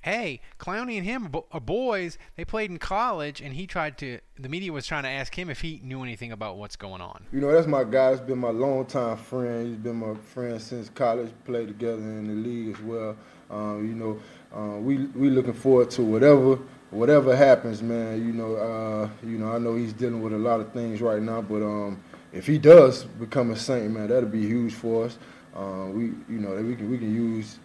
hey, 0.02 0.40
Clowney 0.58 0.96
and 0.96 1.06
him 1.06 1.32
are 1.50 1.60
boys. 1.60 2.18
They 2.36 2.44
played 2.44 2.70
in 2.70 2.78
college, 2.78 3.40
and 3.40 3.54
he 3.54 3.66
tried 3.66 3.96
to. 3.98 4.18
The 4.38 4.48
media 4.48 4.72
was 4.72 4.86
trying 4.86 5.04
to 5.04 5.08
ask 5.08 5.36
him 5.36 5.48
if 5.48 5.60
he 5.60 5.80
knew 5.82 6.02
anything 6.02 6.32
about 6.32 6.58
what's 6.58 6.76
going 6.76 7.00
on. 7.00 7.24
You 7.32 7.40
know, 7.40 7.52
that's 7.52 7.66
my 7.66 7.84
guy. 7.84 8.10
He's 8.10 8.20
been 8.20 8.38
my 8.38 8.50
longtime 8.50 9.16
friend. 9.16 9.68
He's 9.68 9.76
been 9.76 9.96
my 9.96 10.14
friend 10.14 10.60
since 10.60 10.88
college. 10.90 11.30
Played 11.44 11.68
together 11.68 12.02
in 12.02 12.26
the 12.26 12.48
league 12.48 12.74
as 12.74 12.82
well. 12.82 13.16
Um, 13.50 13.86
you 13.86 13.94
know, 13.94 14.20
uh, 14.54 14.78
we 14.78 15.06
we 15.06 15.30
looking 15.30 15.52
forward 15.52 15.90
to 15.92 16.02
whatever 16.02 16.58
whatever 16.90 17.34
happens, 17.34 17.82
man. 17.82 18.24
You 18.24 18.32
know, 18.32 18.56
uh, 18.56 19.08
you 19.22 19.38
know, 19.38 19.52
I 19.52 19.58
know 19.58 19.74
he's 19.76 19.92
dealing 19.92 20.22
with 20.22 20.32
a 20.32 20.38
lot 20.38 20.60
of 20.60 20.72
things 20.72 21.00
right 21.00 21.22
now, 21.22 21.42
but 21.42 21.62
um, 21.62 22.02
if 22.32 22.46
he 22.46 22.58
does 22.58 23.04
become 23.04 23.50
a 23.50 23.56
Saint, 23.56 23.92
man, 23.92 24.08
that'll 24.08 24.28
be 24.28 24.46
huge 24.46 24.74
for 24.74 25.06
us. 25.06 25.18
Uh, 25.54 25.86
we, 25.92 26.04
you 26.04 26.38
know, 26.40 26.54
we 26.62 26.74
can 26.74 26.90
we 26.90 26.98
can 26.98 27.14
use 27.14 27.58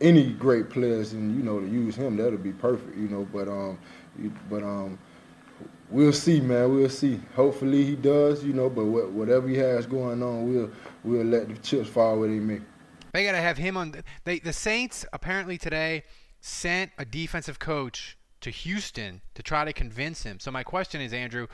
any 0.00 0.32
great 0.32 0.68
players 0.68 1.12
and 1.12 1.34
you 1.36 1.42
know 1.42 1.60
to 1.60 1.66
use 1.66 1.96
him 1.96 2.16
that'll 2.16 2.38
be 2.38 2.52
perfect 2.52 2.96
you 2.96 3.08
know 3.08 3.26
but 3.32 3.48
um 3.48 3.78
but 4.50 4.62
um 4.62 4.98
we'll 5.90 6.12
see 6.12 6.40
man 6.40 6.74
we'll 6.74 6.88
see. 6.88 7.20
Hopefully 7.34 7.84
he 7.84 7.96
does 7.96 8.44
you 8.44 8.52
know 8.52 8.68
but 8.68 8.84
whatever 8.84 9.48
he 9.48 9.56
has 9.56 9.86
going 9.86 10.22
on 10.22 10.52
we'll 10.52 10.70
we'll 11.04 11.24
let 11.24 11.48
the 11.48 11.56
chips 11.56 11.88
fall 11.88 12.18
where 12.18 12.28
they 12.28 12.34
may. 12.38 12.60
They 13.12 13.24
got 13.24 13.32
to 13.32 13.38
have 13.38 13.56
him 13.56 13.76
on 13.76 13.94
they 14.24 14.38
the 14.40 14.52
Saints 14.52 15.06
apparently 15.12 15.56
today 15.56 16.02
sent 16.40 16.92
a 16.98 17.04
defensive 17.04 17.58
coach 17.58 18.18
to 18.42 18.50
Houston 18.50 19.22
to 19.34 19.42
try 19.42 19.64
to 19.64 19.72
convince 19.72 20.22
him. 20.22 20.38
So 20.38 20.50
my 20.50 20.62
question 20.62 21.00
is 21.00 21.12
Andrew 21.12 21.46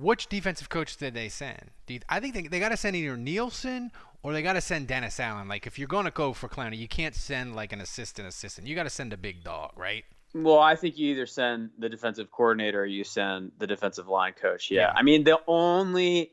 which 0.00 0.28
defensive 0.28 0.68
coach 0.68 0.96
did 0.96 1.14
they 1.14 1.28
send? 1.28 1.70
I 2.08 2.20
think 2.20 2.34
they, 2.34 2.42
they 2.46 2.58
got 2.58 2.70
to 2.70 2.76
send 2.76 2.96
either 2.96 3.16
Nielsen 3.16 3.92
or 4.22 4.32
they 4.32 4.42
got 4.42 4.54
to 4.54 4.60
send 4.60 4.86
Dennis 4.86 5.18
Allen. 5.18 5.48
Like 5.48 5.66
if 5.66 5.78
you're 5.78 5.88
going 5.88 6.04
to 6.04 6.10
go 6.10 6.32
for 6.32 6.48
Clowney, 6.48 6.78
you 6.78 6.88
can't 6.88 7.14
send 7.14 7.54
like 7.54 7.72
an 7.72 7.80
assistant 7.80 8.28
assistant. 8.28 8.66
You 8.66 8.74
got 8.74 8.84
to 8.84 8.90
send 8.90 9.12
a 9.12 9.16
big 9.16 9.42
dog, 9.44 9.72
right? 9.76 10.04
Well, 10.34 10.60
I 10.60 10.76
think 10.76 10.96
you 10.96 11.10
either 11.12 11.26
send 11.26 11.70
the 11.78 11.88
defensive 11.88 12.30
coordinator 12.30 12.82
or 12.82 12.86
you 12.86 13.02
send 13.02 13.52
the 13.58 13.66
defensive 13.66 14.06
line 14.06 14.34
coach. 14.34 14.70
Yeah, 14.70 14.82
yeah. 14.82 14.92
I 14.94 15.02
mean 15.02 15.24
the 15.24 15.38
only 15.46 16.32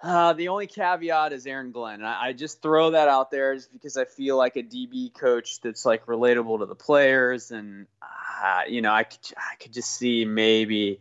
uh, 0.00 0.32
the 0.32 0.48
only 0.48 0.66
caveat 0.66 1.32
is 1.32 1.46
Aaron 1.46 1.72
Glenn. 1.72 1.94
And 1.94 2.06
I, 2.06 2.28
I 2.28 2.32
just 2.32 2.62
throw 2.62 2.92
that 2.92 3.08
out 3.08 3.30
there 3.30 3.54
just 3.54 3.72
because 3.72 3.96
I 3.96 4.04
feel 4.04 4.36
like 4.36 4.56
a 4.56 4.62
DB 4.62 5.12
coach 5.12 5.60
that's 5.60 5.84
like 5.84 6.06
relatable 6.06 6.60
to 6.60 6.66
the 6.66 6.76
players, 6.76 7.50
and 7.50 7.86
uh, 8.02 8.62
you 8.68 8.80
know 8.80 8.92
I 8.92 9.04
could 9.04 9.18
I 9.36 9.56
could 9.60 9.72
just 9.72 9.90
see 9.90 10.24
maybe 10.24 11.00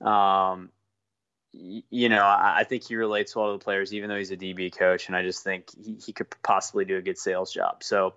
um, 0.00 0.70
you 1.90 2.08
know, 2.08 2.24
I 2.24 2.64
think 2.68 2.84
he 2.84 2.96
relates 2.96 3.34
well 3.34 3.52
to 3.52 3.58
the 3.58 3.64
players, 3.64 3.94
even 3.94 4.08
though 4.08 4.16
he's 4.16 4.30
a 4.30 4.36
DB 4.36 4.76
coach, 4.76 5.06
and 5.06 5.16
I 5.16 5.22
just 5.22 5.42
think 5.42 5.70
he, 5.82 5.96
he 6.04 6.12
could 6.12 6.26
possibly 6.42 6.84
do 6.84 6.96
a 6.96 7.02
good 7.02 7.18
sales 7.18 7.52
job. 7.52 7.82
So 7.82 8.14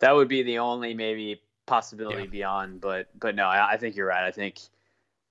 that 0.00 0.14
would 0.14 0.28
be 0.28 0.42
the 0.42 0.58
only 0.58 0.94
maybe 0.94 1.40
possibility 1.66 2.22
yeah. 2.22 2.28
beyond. 2.28 2.80
But 2.80 3.08
but 3.18 3.34
no, 3.34 3.44
I, 3.44 3.72
I, 3.72 3.76
think 3.76 3.96
you're 3.96 4.06
right. 4.06 4.24
I 4.24 4.30
think 4.30 4.58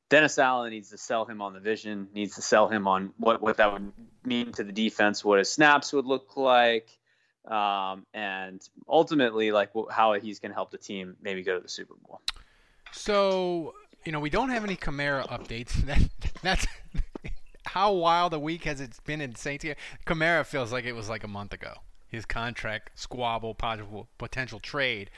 Dennis 0.09 0.37
Allen 0.37 0.71
needs 0.71 0.91
to 0.91 0.97
sell 0.97 1.25
him 1.25 1.41
on 1.41 1.53
the 1.53 1.59
vision, 1.59 2.07
needs 2.13 2.35
to 2.35 2.41
sell 2.41 2.67
him 2.67 2.87
on 2.87 3.13
what 3.17 3.41
what 3.41 3.57
that 3.57 3.73
would 3.73 3.91
mean 4.23 4.51
to 4.53 4.63
the 4.63 4.71
defense, 4.71 5.23
what 5.23 5.39
his 5.39 5.51
snaps 5.51 5.91
would 5.93 6.05
look 6.05 6.37
like, 6.37 6.89
um, 7.47 8.05
and 8.13 8.61
ultimately 8.87 9.51
like 9.51 9.71
how 9.89 10.13
he's 10.13 10.39
going 10.39 10.51
to 10.51 10.55
help 10.55 10.71
the 10.71 10.77
team 10.77 11.15
maybe 11.21 11.43
go 11.43 11.55
to 11.55 11.61
the 11.61 11.69
Super 11.69 11.95
Bowl. 11.95 12.21
So 12.91 13.73
you 14.05 14.11
know, 14.11 14.19
we 14.19 14.29
don't 14.29 14.49
have 14.49 14.63
any 14.63 14.75
Kamara 14.75 15.27
updates. 15.27 15.73
That, 15.85 15.99
that's 16.41 16.67
how 17.75 17.91
wild 17.91 18.33
a 18.33 18.39
week 18.39 18.63
has 18.63 18.79
it 18.79 18.97
been 19.03 19.19
in 19.19 19.35
Saints 19.35 19.61
here? 19.61 19.75
Kamara 20.07 20.45
feels 20.45 20.71
like 20.71 20.85
it 20.85 20.93
was 20.93 21.09
like 21.09 21.25
a 21.25 21.27
month 21.27 21.51
ago. 21.51 21.73
His 22.07 22.25
contract 22.25 22.91
squabble, 22.95 23.53
possible 23.53 24.07
potential 24.17 24.61
trade. 24.61 25.11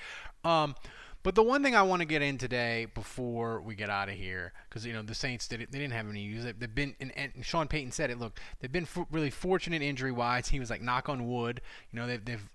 Um, 0.44 0.74
but 1.22 1.36
the 1.36 1.44
one 1.44 1.62
thing 1.62 1.76
I 1.76 1.84
want 1.84 2.02
to 2.02 2.08
get 2.08 2.24
in 2.24 2.40
today 2.40 2.88
before 2.96 3.62
we 3.62 3.76
get 3.76 3.92
out 3.92 4.10
of 4.10 4.16
here, 4.16 4.54
because 4.68 4.88
you 4.88 4.94
know 4.94 5.04
the 5.04 5.14
Saints 5.14 5.48
did 5.48 5.62
it, 5.62 5.72
they 5.72 5.78
didn't 5.78 5.94
have 5.94 6.10
any 6.10 6.22
use. 6.22 6.46
They've 6.46 6.74
been 6.74 6.96
and, 7.00 7.16
and 7.16 7.32
Sean 7.46 7.68
Payton 7.68 7.92
said 7.92 8.10
it. 8.10 8.18
Look, 8.18 8.40
they've 8.60 8.72
been 8.72 8.84
f- 8.84 9.06
really 9.12 9.30
fortunate 9.30 9.84
injury 9.84 10.12
wise. 10.12 10.48
He 10.48 10.60
was 10.60 10.72
like 10.72 10.82
knock 10.82 11.10
on 11.10 11.28
wood. 11.28 11.62
You 11.92 12.00
know 12.00 12.08
they've, 12.08 12.26
they've 12.26 12.50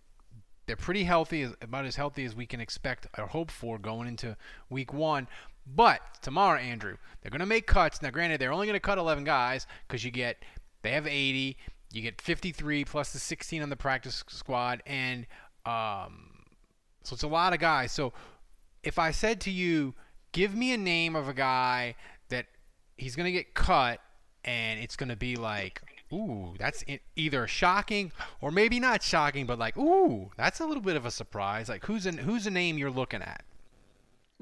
they're 0.66 0.76
pretty 0.76 1.04
healthy, 1.04 1.48
about 1.60 1.84
as 1.84 1.96
healthy 1.96 2.24
as 2.24 2.34
we 2.34 2.46
can 2.46 2.60
expect 2.60 3.06
or 3.18 3.26
hope 3.26 3.50
for 3.50 3.78
going 3.78 4.08
into 4.08 4.36
week 4.70 4.92
one. 4.92 5.28
But 5.66 6.00
tomorrow, 6.22 6.58
Andrew, 6.58 6.96
they're 7.20 7.30
going 7.30 7.40
to 7.40 7.46
make 7.46 7.66
cuts. 7.66 8.02
Now, 8.02 8.10
granted, 8.10 8.40
they're 8.40 8.52
only 8.52 8.66
going 8.66 8.74
to 8.74 8.80
cut 8.80 8.98
11 8.98 9.24
guys 9.24 9.66
because 9.86 10.04
you 10.04 10.10
get 10.10 10.44
they 10.82 10.90
have 10.92 11.06
80, 11.06 11.56
you 11.92 12.02
get 12.02 12.20
53 12.20 12.84
plus 12.84 13.12
the 13.12 13.18
16 13.18 13.62
on 13.62 13.70
the 13.70 13.76
practice 13.76 14.24
squad, 14.28 14.82
and 14.86 15.26
um, 15.64 16.30
so 17.04 17.14
it's 17.14 17.22
a 17.22 17.28
lot 17.28 17.52
of 17.52 17.60
guys. 17.60 17.92
So 17.92 18.12
if 18.82 18.98
I 18.98 19.12
said 19.12 19.40
to 19.42 19.50
you, 19.50 19.94
give 20.32 20.54
me 20.54 20.72
a 20.72 20.78
name 20.78 21.14
of 21.14 21.28
a 21.28 21.34
guy 21.34 21.94
that 22.28 22.46
he's 22.96 23.14
going 23.14 23.26
to 23.26 23.32
get 23.32 23.54
cut, 23.54 24.00
and 24.44 24.80
it's 24.80 24.96
going 24.96 25.10
to 25.10 25.16
be 25.16 25.36
like, 25.36 25.80
ooh, 26.12 26.54
that's 26.58 26.84
either 27.16 27.46
shocking 27.46 28.10
or 28.40 28.50
maybe 28.50 28.80
not 28.80 29.02
shocking, 29.02 29.46
but 29.46 29.58
like, 29.58 29.76
ooh, 29.76 30.30
that's 30.36 30.60
a 30.60 30.66
little 30.66 30.82
bit 30.82 30.96
of 30.96 31.06
a 31.06 31.10
surprise. 31.10 31.68
Like, 31.68 31.86
who's 31.86 32.06
an, 32.06 32.18
who's 32.18 32.46
a 32.46 32.50
name 32.50 32.76
you're 32.76 32.90
looking 32.90 33.22
at? 33.22 33.44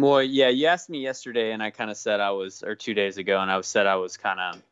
Well, 0.03 0.23
yeah, 0.23 0.49
you 0.49 0.67
asked 0.67 0.89
me 0.89 1.01
yesterday, 1.01 1.53
and 1.53 1.63
I 1.63 1.71
kind 1.71 1.91
of 1.91 1.97
said 1.97 2.21
I 2.21 2.31
was, 2.31 2.63
or 2.63 2.75
two 2.75 2.95
days 2.95 3.19
ago, 3.19 3.41
and 3.41 3.51
I 3.51 3.61
said 3.61 3.87
I 3.87 3.97
was 3.97 4.17
kind 4.17 4.41
of 4.41 4.63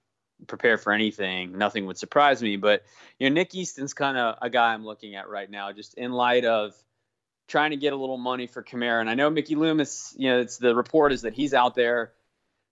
prepared 0.47 0.80
for 0.80 0.92
anything. 0.92 1.58
Nothing 1.58 1.87
would 1.87 1.99
surprise 1.99 2.42
me. 2.42 2.56
But 2.56 2.85
you 3.18 3.28
know, 3.28 3.35
Nick 3.35 3.54
Easton's 3.54 3.94
kind 3.94 4.16
of 4.16 4.37
a 4.40 4.50
guy 4.50 4.73
I'm 4.73 4.85
looking 4.85 5.16
at 5.16 5.28
right 5.28 5.50
now, 5.50 5.73
just 5.73 5.94
in 5.94 6.12
light 6.12 6.44
of 6.44 6.75
trying 7.49 7.70
to 7.70 7.76
get 7.76 7.92
a 7.92 7.97
little 7.97 8.18
money 8.18 8.47
for 8.47 8.62
Kamara. 8.62 9.00
And 9.00 9.11
I 9.11 9.14
know 9.14 9.30
Mickey 9.30 9.54
Loomis. 9.54 10.14
You 10.16 10.30
know, 10.30 10.40
it's 10.40 10.58
the 10.58 10.75
report 10.75 11.12
is 11.12 11.23
that 11.23 11.35
he's 11.35 11.54
out 11.54 11.75
there 11.75 12.12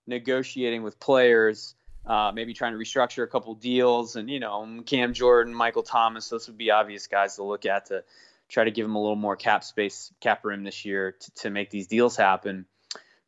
negotiating 0.06 0.82
with 0.82 1.00
players, 1.00 1.74
uh, 2.06 2.30
maybe 2.32 2.54
trying 2.54 2.72
to 2.72 2.78
restructure 2.78 3.24
a 3.24 3.26
couple 3.26 3.54
deals, 3.54 4.16
and 4.16 4.30
you 4.30 4.40
know, 4.40 4.82
Cam 4.86 5.12
Jordan, 5.12 5.54
Michael 5.54 5.82
Thomas. 5.82 6.28
Those 6.28 6.46
would 6.46 6.58
be 6.58 6.70
obvious 6.70 7.06
guys 7.06 7.36
to 7.36 7.42
look 7.42 7.66
at 7.66 7.86
to 7.86 8.04
try 8.48 8.64
to 8.64 8.70
give 8.70 8.86
him 8.86 8.94
a 8.94 9.00
little 9.00 9.16
more 9.16 9.36
cap 9.36 9.64
space, 9.64 10.12
cap 10.20 10.44
room 10.44 10.64
this 10.64 10.84
year 10.84 11.12
to, 11.12 11.30
to 11.34 11.50
make 11.50 11.70
these 11.70 11.86
deals 11.86 12.16
happen. 12.16 12.66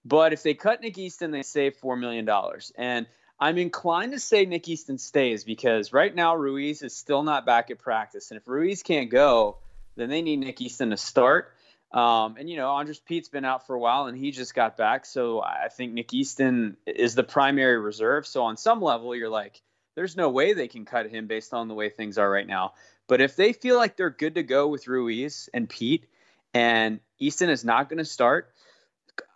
But 0.04 0.32
if 0.32 0.42
they 0.42 0.54
cut 0.54 0.80
Nick 0.80 0.96
Easton, 0.98 1.30
they 1.30 1.42
save 1.42 1.76
four 1.76 1.96
million 1.96 2.24
dollars. 2.24 2.72
And 2.76 3.06
I'm 3.40 3.58
inclined 3.58 4.12
to 4.12 4.20
say 4.20 4.46
Nick 4.46 4.68
Easton 4.68 4.98
stays 4.98 5.44
because 5.44 5.92
right 5.92 6.14
now 6.14 6.34
Ruiz 6.34 6.82
is 6.82 6.96
still 6.96 7.22
not 7.22 7.46
back 7.46 7.70
at 7.70 7.78
practice, 7.78 8.30
and 8.30 8.38
if 8.38 8.48
Ruiz 8.48 8.82
can't 8.82 9.10
go, 9.10 9.58
then 9.96 10.08
they 10.08 10.22
need 10.22 10.38
Nick 10.38 10.60
Easton 10.60 10.90
to 10.90 10.96
start. 10.96 11.52
Um, 11.92 12.36
and 12.38 12.50
you 12.50 12.56
know, 12.56 12.70
Andrus 12.76 13.00
Peat's 13.00 13.28
been 13.28 13.44
out 13.44 13.66
for 13.66 13.74
a 13.74 13.78
while, 13.78 14.06
and 14.06 14.16
he 14.16 14.30
just 14.30 14.54
got 14.54 14.76
back. 14.76 15.06
So 15.06 15.40
I 15.40 15.68
think 15.70 15.92
Nick 15.92 16.12
Easton 16.12 16.76
is 16.86 17.14
the 17.14 17.22
primary 17.22 17.78
reserve. 17.78 18.26
So 18.26 18.44
on 18.44 18.56
some 18.56 18.82
level, 18.82 19.14
you're 19.14 19.30
like, 19.30 19.60
there's 19.94 20.16
no 20.16 20.28
way 20.28 20.52
they 20.52 20.68
can 20.68 20.84
cut 20.84 21.10
him 21.10 21.26
based 21.26 21.54
on 21.54 21.66
the 21.68 21.74
way 21.74 21.90
things 21.90 22.18
are 22.18 22.30
right 22.30 22.46
now. 22.46 22.74
But 23.08 23.20
if 23.20 23.34
they 23.34 23.52
feel 23.52 23.76
like 23.76 23.96
they're 23.96 24.10
good 24.10 24.36
to 24.36 24.42
go 24.44 24.68
with 24.68 24.86
Ruiz 24.86 25.48
and 25.52 25.68
Peat, 25.68 26.06
and 26.54 27.00
Easton 27.18 27.50
is 27.50 27.64
not 27.64 27.88
going 27.88 27.98
to 27.98 28.04
start, 28.04 28.52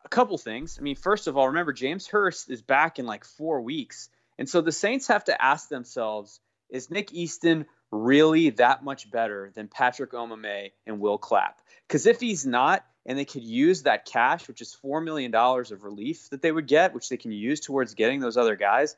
a 0.05 0.09
couple 0.09 0.39
things. 0.39 0.79
I 0.79 0.83
mean, 0.83 0.95
first 0.95 1.27
of 1.27 1.37
all, 1.37 1.49
remember 1.49 1.73
James 1.73 2.07
Hurst 2.07 2.51
is 2.51 2.63
back 2.63 2.99
in 2.99 3.07
like 3.07 3.25
four 3.25 3.63
weeks, 3.63 4.09
and 4.39 4.49
so 4.49 4.61
the 4.61 4.73
Saints 4.73 5.09
have 5.09 5.25
to 5.25 5.43
ask 5.43 5.69
themselves: 5.69 6.39
Is 6.71 6.91
Nick 6.91 7.13
Easton 7.13 7.67
really 7.91 8.51
that 8.51 8.85
much 8.85 9.11
better 9.11 9.51
than 9.55 9.69
Patrick 9.69 10.13
Omameh 10.13 10.73
and 10.87 11.01
Will 11.01 11.19
Clapp? 11.19 11.61
Because 11.89 12.07
if 12.07 12.21
he's 12.21 12.47
not, 12.47 12.85
and 13.05 13.19
they 13.19 13.25
could 13.25 13.43
use 13.43 13.83
that 13.83 14.05
cash, 14.05 14.49
which 14.49 14.61
is 14.61 14.77
$4 14.83 15.03
million 15.03 15.35
of 15.35 15.83
relief 15.83 16.31
that 16.31 16.41
they 16.41 16.53
would 16.53 16.67
get, 16.67 16.95
which 16.95 17.09
they 17.09 17.17
can 17.17 17.33
use 17.33 17.61
towards 17.61 17.95
getting 17.95 18.21
those 18.21 18.37
other 18.37 18.57
guys, 18.57 18.97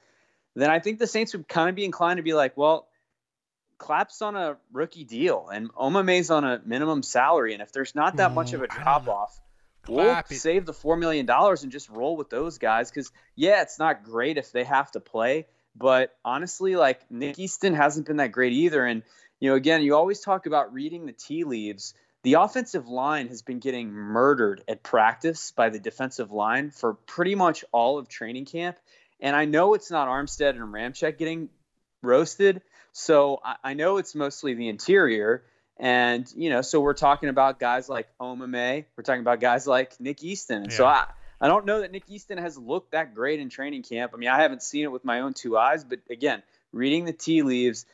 then 0.55 0.71
I 0.71 0.79
think 0.79 0.99
the 0.99 1.07
Saints 1.07 1.33
would 1.35 1.49
kind 1.49 1.69
of 1.69 1.75
be 1.75 1.85
inclined 1.85 2.19
to 2.19 2.23
be 2.23 2.35
like, 2.35 2.57
well, 2.57 2.87
Clapp's 3.79 4.23
on 4.23 4.37
a 4.37 4.57
rookie 4.73 5.05
deal 5.05 5.49
and 5.53 5.73
Omameh's 5.75 6.31
on 6.31 6.45
a 6.45 6.61
minimum 6.65 7.03
salary. 7.03 7.53
And 7.53 7.63
if 7.63 7.73
there's 7.73 7.95
not 7.95 8.17
that 8.17 8.33
much 8.33 8.53
of 8.53 8.63
a 8.63 8.67
drop 8.67 9.09
off, 9.09 9.41
we'll 9.89 10.23
save 10.31 10.67
the 10.67 10.73
$4 10.73 10.99
million 10.99 11.29
and 11.29 11.73
just 11.73 11.91
roll 11.91 12.17
with 12.17 12.31
those 12.31 12.59
guys. 12.59 12.91
Because, 12.91 13.13
yeah, 13.35 13.63
it's 13.63 13.79
not 13.79 14.05
great 14.05 14.39
if 14.39 14.53
they 14.53 14.65
have 14.65 14.91
to 14.93 15.01
play. 15.01 15.47
But 15.77 16.17
honestly, 16.25 16.77
like 16.77 17.11
Nick 17.11 17.39
Easton 17.39 17.75
hasn't 17.75 18.07
been 18.07 18.19
that 18.19 18.33
great 18.33 18.53
either. 18.53 18.85
And, 18.85 19.03
you 19.41 19.51
know, 19.51 19.57
again, 19.57 19.83
you 19.83 19.95
always 19.95 20.21
talk 20.21 20.47
about 20.47 20.73
reading 20.73 21.07
the 21.07 21.13
tea 21.13 21.45
leaves 21.45 21.95
the 22.25 22.35
offensive 22.35 22.89
line 22.89 23.29
has 23.29 23.43
been 23.43 23.59
getting 23.59 23.93
murdered 23.93 24.65
at 24.67 24.83
practice 24.83 25.53
by 25.53 25.69
the 25.69 25.79
defensive 25.79 26.33
line 26.33 26.71
for 26.71 26.95
pretty 26.95 27.35
much 27.35 27.67
all 27.71 27.99
of 27.99 28.09
training 28.09 28.47
camp. 28.47 28.79
And 29.21 29.37
I 29.37 29.45
know 29.45 29.75
it's 29.75 29.91
not 29.91 30.09
Armstead 30.09 30.51
and 30.51 30.61
Ramczyk 30.61 31.19
getting 31.19 31.51
roasted. 32.03 32.63
So 32.97 33.41
I, 33.45 33.57
I 33.63 33.75
know 33.75 33.99
it's 33.99 34.15
mostly 34.15 34.55
the 34.55 34.69
interior. 34.69 35.43
And, 35.77 36.27
you 36.37 36.51
know, 36.51 36.63
so 36.63 36.81
we're 36.81 36.95
talking 36.95 37.29
about 37.29 37.59
guys 37.59 37.89
like 37.89 38.07
Omameh. 38.21 38.85
We're 38.97 39.03
talking 39.03 39.21
about 39.21 39.41
guys 39.41 39.67
like 39.67 40.01
Nick 40.01 40.23
Easton. 40.23 40.67
Yeah. 40.67 40.71
So 40.71 40.87
I, 40.87 41.07
I 41.41 41.49
don't 41.49 41.67
know 41.67 41.81
that 41.81 41.91
Nick 41.91 42.05
Easton 42.09 42.39
has 42.39 42.57
looked 42.57 42.93
that 42.93 43.15
great 43.15 43.41
in 43.41 43.51
training 43.51 43.83
camp. 43.83 44.13
I 44.15 44.17
mean, 44.17 44.31
I 44.31 44.41
haven't 44.41 44.63
seen 44.63 44.85
it 44.85 44.93
with 44.93 45.05
my 45.05 45.21
own 45.21 45.35
two 45.35 45.59
eyes, 45.59 45.83
but 45.83 45.99
again, 46.09 46.45
reading 46.73 47.05
the 47.05 47.13
tea 47.13 47.43
leaves, 47.43 47.85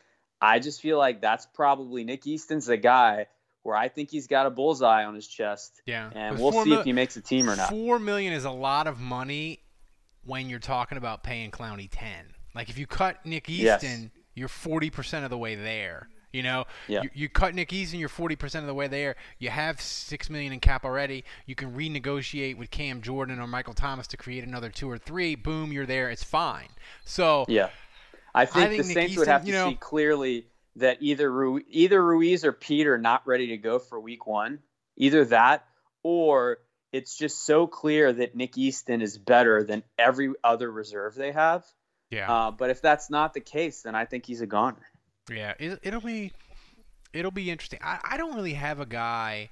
I 0.40 0.58
just 0.58 0.82
feel 0.82 0.98
like 0.98 1.22
that's 1.22 1.46
probably 1.46 2.04
Nick 2.04 2.26
Easton's 2.26 2.66
the 2.66 2.76
guy 2.76 3.26
where 3.62 3.76
I 3.76 3.88
think 3.88 4.10
he's 4.10 4.26
got 4.26 4.46
a 4.46 4.50
bullseye 4.50 5.04
on 5.04 5.14
his 5.14 5.26
chest. 5.26 5.80
Yeah, 5.86 6.10
and 6.14 6.38
we'll 6.38 6.52
see 6.52 6.70
mil- 6.70 6.80
if 6.80 6.84
he 6.84 6.92
makes 6.92 7.16
a 7.16 7.22
team 7.22 7.48
or 7.48 7.56
not. 7.56 7.70
Four 7.70 7.98
million 7.98 8.32
is 8.32 8.44
a 8.44 8.50
lot 8.50 8.86
of 8.86 9.00
money 9.00 9.60
when 10.24 10.48
you're 10.48 10.58
talking 10.58 10.98
about 10.98 11.22
paying 11.22 11.50
Clowney 11.50 11.88
ten. 11.90 12.34
Like 12.54 12.68
if 12.70 12.78
you 12.78 12.86
cut 12.86 13.24
Nick 13.26 13.48
Easton, 13.48 14.02
yes. 14.02 14.10
You're 14.34 14.48
forty 14.48 14.90
percent 14.90 15.24
of 15.24 15.30
the 15.30 15.38
way 15.38 15.54
there. 15.54 16.08
You 16.32 16.44
know, 16.44 16.66
yeah. 16.86 17.02
you, 17.02 17.10
you 17.12 17.28
cut 17.28 17.54
Nick 17.56 17.72
Easton, 17.72 17.98
you're 17.98 18.08
forty 18.08 18.36
percent 18.36 18.62
of 18.62 18.68
the 18.68 18.74
way 18.74 18.86
there. 18.86 19.16
You 19.38 19.50
have 19.50 19.80
six 19.80 20.30
million 20.30 20.52
in 20.52 20.60
cap 20.60 20.84
already. 20.84 21.24
You 21.46 21.56
can 21.56 21.72
renegotiate 21.72 22.56
with 22.56 22.70
Cam 22.70 23.02
Jordan 23.02 23.40
or 23.40 23.48
Michael 23.48 23.74
Thomas 23.74 24.06
to 24.08 24.16
create 24.16 24.44
another 24.44 24.68
two 24.68 24.88
or 24.88 24.96
three. 24.96 25.34
Boom, 25.34 25.72
you're 25.72 25.86
there. 25.86 26.08
It's 26.08 26.22
fine. 26.22 26.68
So 27.04 27.46
yeah, 27.48 27.70
I 28.34 28.46
think, 28.46 28.66
I 28.66 28.68
think 28.68 28.82
the 28.82 28.88
Nick 28.88 28.94
Saints 28.94 29.10
Easton, 29.12 29.20
would 29.20 29.28
have 29.28 29.44
to 29.44 29.52
know, 29.52 29.68
see 29.70 29.74
clearly 29.74 30.46
that 30.76 30.98
either 31.00 31.30
Ru- 31.30 31.64
either 31.68 32.04
Ruiz 32.04 32.44
or 32.44 32.52
Peat 32.52 32.86
are 32.86 32.98
not 32.98 33.26
ready 33.26 33.48
to 33.48 33.56
go 33.56 33.80
for 33.80 33.98
week 33.98 34.26
one. 34.26 34.60
Either 34.96 35.24
that 35.24 35.64
or 36.04 36.58
it's 36.92 37.16
just 37.16 37.44
so 37.44 37.66
clear 37.66 38.12
that 38.12 38.34
Nick 38.36 38.56
Easton 38.56 39.02
is 39.02 39.18
better 39.18 39.64
than 39.64 39.82
every 39.98 40.32
other 40.44 40.70
reserve 40.70 41.14
they 41.14 41.32
have. 41.32 41.64
Yeah. 42.10 42.30
Uh, 42.30 42.50
but 42.50 42.70
if 42.70 42.82
that's 42.82 43.10
not 43.10 43.34
the 43.34 43.40
case, 43.40 43.82
then 43.82 43.94
I 43.94 44.04
think 44.04 44.26
he's 44.26 44.40
a 44.40 44.46
goner. 44.46 44.86
Yeah, 45.30 45.54
it, 45.58 45.92
will 45.92 46.00
be 46.00 46.32
it'll 47.12 47.30
be 47.30 47.50
interesting. 47.50 47.78
I, 47.82 47.98
I 48.02 48.16
don't 48.16 48.34
really 48.34 48.54
have 48.54 48.80
a 48.80 48.86
guy 48.86 49.50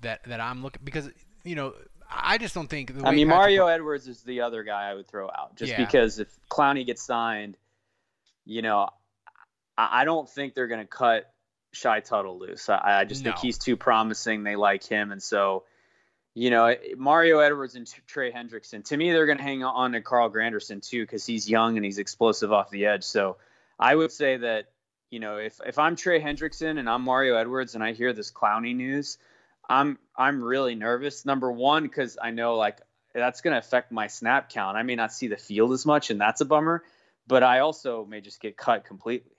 that 0.00 0.24
that 0.24 0.40
I'm 0.40 0.62
looking 0.62 0.82
because 0.84 1.08
you 1.44 1.54
know 1.54 1.74
I 2.10 2.38
just 2.38 2.54
don't 2.54 2.68
think. 2.68 2.92
I 3.04 3.12
mean, 3.12 3.28
Mario 3.28 3.66
Edwards 3.66 4.08
is 4.08 4.22
the 4.22 4.42
other 4.42 4.64
guy 4.64 4.90
I 4.90 4.94
would 4.94 5.06
throw 5.06 5.26
out 5.26 5.56
just 5.56 5.72
yeah. 5.72 5.84
because 5.84 6.18
if 6.18 6.28
Clowney 6.50 6.84
gets 6.84 7.02
signed, 7.02 7.56
you 8.44 8.62
know, 8.62 8.88
I 9.78 10.04
don't 10.04 10.28
think 10.28 10.54
they're 10.54 10.66
going 10.66 10.80
to 10.80 10.86
cut 10.86 11.32
Shy 11.72 12.00
Tuttle 12.00 12.38
loose. 12.38 12.68
I, 12.68 13.00
I 13.00 13.04
just 13.04 13.24
no. 13.24 13.30
think 13.30 13.40
he's 13.40 13.58
too 13.58 13.76
promising. 13.76 14.42
They 14.42 14.56
like 14.56 14.84
him, 14.84 15.12
and 15.12 15.22
so 15.22 15.64
you 16.34 16.50
know 16.50 16.66
eh, 16.66 16.76
Mario 16.96 17.38
Edwards 17.40 17.74
and 17.74 17.86
Trey 18.06 18.32
Hendrickson. 18.32 18.84
To 18.86 18.96
me, 18.96 19.12
they're 19.12 19.26
going 19.26 19.38
to 19.38 19.44
hang 19.44 19.64
on 19.64 19.92
to 19.92 20.00
Carl 20.00 20.30
Granderson 20.30 20.86
too 20.86 21.02
because 21.02 21.26
he's 21.26 21.48
young 21.48 21.76
and 21.76 21.84
he's 21.84 21.98
explosive 21.98 22.52
off 22.52 22.70
the 22.70 22.86
edge. 22.86 23.04
So 23.04 23.36
I 23.78 23.94
would 23.94 24.12
say 24.12 24.38
that 24.38 24.70
you 25.10 25.20
know 25.20 25.36
if 25.36 25.60
if 25.64 25.78
I'm 25.78 25.96
Trey 25.96 26.20
Hendrickson 26.20 26.78
and 26.78 26.88
I'm 26.88 27.02
Mario 27.02 27.36
Edwards 27.36 27.74
and 27.74 27.84
I 27.84 27.92
hear 27.92 28.12
this 28.12 28.30
Clowney 28.30 28.74
news, 28.74 29.18
I'm 29.68 29.98
I'm 30.16 30.42
really 30.42 30.74
nervous. 30.74 31.24
Number 31.24 31.50
one 31.50 31.82
because 31.82 32.18
I 32.20 32.30
know 32.30 32.56
like 32.56 32.78
that's 33.14 33.42
going 33.42 33.52
to 33.52 33.58
affect 33.58 33.92
my 33.92 34.06
snap 34.06 34.50
count. 34.50 34.76
I 34.76 34.82
may 34.82 34.94
not 34.94 35.12
see 35.12 35.28
the 35.28 35.36
field 35.36 35.72
as 35.72 35.84
much, 35.84 36.10
and 36.10 36.20
that's 36.20 36.40
a 36.40 36.44
bummer. 36.44 36.82
But 37.26 37.42
I 37.42 37.60
also 37.60 38.04
may 38.04 38.20
just 38.20 38.40
get 38.40 38.56
cut 38.56 38.84
completely. 38.84 39.30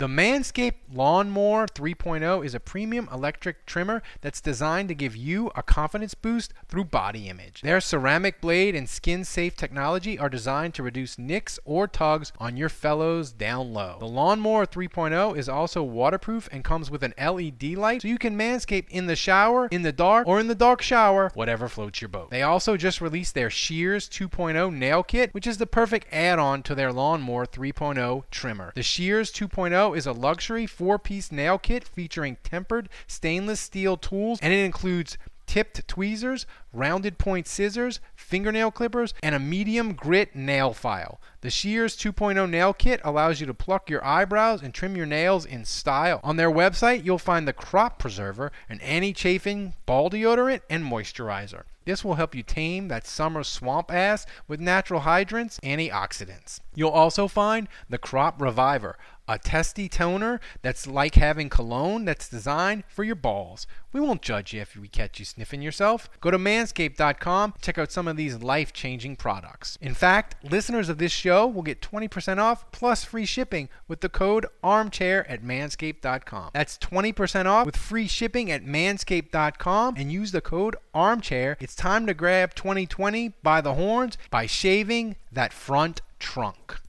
The 0.00 0.08
Manscaped 0.08 0.76
Lawnmower 0.90 1.66
3.0 1.66 2.42
is 2.42 2.54
a 2.54 2.58
premium 2.58 3.06
electric 3.12 3.66
trimmer 3.66 4.02
that's 4.22 4.40
designed 4.40 4.88
to 4.88 4.94
give 4.94 5.14
you 5.14 5.50
a 5.54 5.62
confidence 5.62 6.14
boost 6.14 6.54
through 6.68 6.84
body 6.84 7.28
image. 7.28 7.60
Their 7.60 7.82
ceramic 7.82 8.40
blade 8.40 8.74
and 8.74 8.88
skin 8.88 9.24
safe 9.24 9.56
technology 9.56 10.18
are 10.18 10.30
designed 10.30 10.72
to 10.76 10.82
reduce 10.82 11.18
nicks 11.18 11.58
or 11.66 11.86
tugs 11.86 12.32
on 12.38 12.56
your 12.56 12.70
fellows 12.70 13.30
down 13.30 13.74
low. 13.74 13.98
The 14.00 14.06
Lawnmower 14.06 14.64
3.0 14.64 15.36
is 15.36 15.50
also 15.50 15.82
waterproof 15.82 16.48
and 16.50 16.64
comes 16.64 16.90
with 16.90 17.02
an 17.02 17.12
LED 17.18 17.74
light 17.76 18.00
so 18.00 18.08
you 18.08 18.16
can 18.16 18.38
manscape 18.38 18.88
in 18.88 19.04
the 19.04 19.16
shower, 19.16 19.68
in 19.70 19.82
the 19.82 19.92
dark, 19.92 20.26
or 20.26 20.40
in 20.40 20.46
the 20.46 20.54
dark 20.54 20.80
shower, 20.80 21.30
whatever 21.34 21.68
floats 21.68 22.00
your 22.00 22.08
boat. 22.08 22.30
They 22.30 22.40
also 22.40 22.78
just 22.78 23.02
released 23.02 23.34
their 23.34 23.50
Shears 23.50 24.08
2.0 24.08 24.72
nail 24.72 25.02
kit, 25.02 25.34
which 25.34 25.46
is 25.46 25.58
the 25.58 25.66
perfect 25.66 26.06
add 26.10 26.38
on 26.38 26.62
to 26.62 26.74
their 26.74 26.90
Lawnmower 26.90 27.44
3.0 27.44 28.22
trimmer. 28.30 28.72
The 28.74 28.82
Shears 28.82 29.30
2.0 29.30 29.89
is 29.92 30.06
a 30.06 30.12
luxury 30.12 30.66
four 30.66 30.98
piece 30.98 31.30
nail 31.32 31.58
kit 31.58 31.84
featuring 31.84 32.36
tempered 32.42 32.88
stainless 33.06 33.60
steel 33.60 33.96
tools, 33.96 34.38
and 34.42 34.52
it 34.52 34.64
includes 34.64 35.18
tipped 35.50 35.88
tweezers, 35.88 36.46
rounded 36.72 37.18
point 37.18 37.44
scissors, 37.44 37.98
fingernail 38.14 38.70
clippers, 38.70 39.12
and 39.20 39.34
a 39.34 39.38
medium 39.40 39.94
grit 39.94 40.36
nail 40.36 40.72
file. 40.72 41.20
The 41.40 41.50
Shears 41.50 41.96
2.0 41.96 42.48
nail 42.48 42.72
kit 42.72 43.00
allows 43.02 43.40
you 43.40 43.48
to 43.48 43.54
pluck 43.54 43.90
your 43.90 44.04
eyebrows 44.04 44.62
and 44.62 44.72
trim 44.72 44.96
your 44.96 45.06
nails 45.06 45.44
in 45.44 45.64
style. 45.64 46.20
On 46.22 46.36
their 46.36 46.52
website, 46.52 47.04
you'll 47.04 47.18
find 47.18 47.48
the 47.48 47.52
Crop 47.52 47.98
Preserver, 47.98 48.52
an 48.68 48.80
anti 48.80 49.12
chafing 49.12 49.74
ball 49.86 50.08
deodorant, 50.08 50.60
and 50.70 50.84
moisturizer. 50.84 51.64
This 51.84 52.04
will 52.04 52.14
help 52.14 52.36
you 52.36 52.44
tame 52.44 52.86
that 52.86 53.06
summer 53.06 53.42
swamp 53.42 53.92
ass 53.92 54.26
with 54.46 54.60
natural 54.60 55.00
hydrants, 55.00 55.58
antioxidants. 55.64 56.60
You'll 56.76 56.90
also 56.90 57.26
find 57.26 57.66
the 57.88 57.98
Crop 57.98 58.40
Reviver, 58.40 58.96
a 59.30 59.38
testy 59.38 59.88
toner 59.88 60.40
that's 60.60 60.88
like 60.88 61.14
having 61.14 61.48
cologne 61.48 62.04
that's 62.04 62.28
designed 62.28 62.82
for 62.88 63.04
your 63.04 63.14
balls. 63.14 63.64
We 63.92 64.00
won't 64.00 64.22
judge 64.22 64.52
you 64.52 64.60
if 64.60 64.76
we 64.76 64.88
catch 64.88 65.20
you 65.20 65.24
sniffing 65.24 65.62
yourself. 65.62 66.10
Go 66.20 66.32
to 66.32 66.38
manscaped.com, 66.38 67.54
check 67.62 67.78
out 67.78 67.92
some 67.92 68.08
of 68.08 68.16
these 68.16 68.42
life 68.42 68.72
changing 68.72 69.14
products. 69.16 69.78
In 69.80 69.94
fact, 69.94 70.34
listeners 70.44 70.88
of 70.88 70.98
this 70.98 71.12
show 71.12 71.46
will 71.46 71.62
get 71.62 71.80
20% 71.80 72.38
off 72.38 72.70
plus 72.72 73.04
free 73.04 73.24
shipping 73.24 73.68
with 73.86 74.00
the 74.00 74.08
code 74.08 74.46
armchair 74.64 75.28
at 75.30 75.44
manscaped.com. 75.44 76.50
That's 76.52 76.76
20% 76.78 77.46
off 77.46 77.66
with 77.66 77.76
free 77.76 78.08
shipping 78.08 78.50
at 78.50 78.64
manscaped.com 78.64 79.94
and 79.96 80.10
use 80.10 80.32
the 80.32 80.40
code 80.40 80.74
armchair. 80.92 81.56
It's 81.60 81.76
time 81.76 82.06
to 82.08 82.14
grab 82.14 82.54
2020 82.54 83.34
by 83.44 83.60
the 83.60 83.74
horns 83.74 84.18
by 84.28 84.46
shaving 84.46 85.14
that 85.30 85.52
front 85.52 86.00
trunk. 86.18 86.80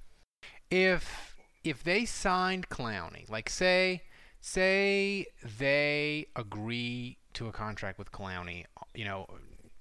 If 0.72 1.31
if 1.64 1.84
they 1.84 2.06
signed 2.06 2.70
Clowney, 2.70 3.30
like 3.30 3.50
say 3.50 4.04
say 4.40 5.28
they 5.60 6.26
agree 6.36 7.18
to 7.34 7.48
a 7.48 7.52
contract 7.52 8.00
with 8.00 8.12
Clowney, 8.12 8.66
you 8.96 9.06
know, 9.06 9.28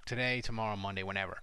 today, 0.06 0.40
tomorrow, 0.40 0.76
Monday, 0.76 1.02
whenever, 1.02 1.38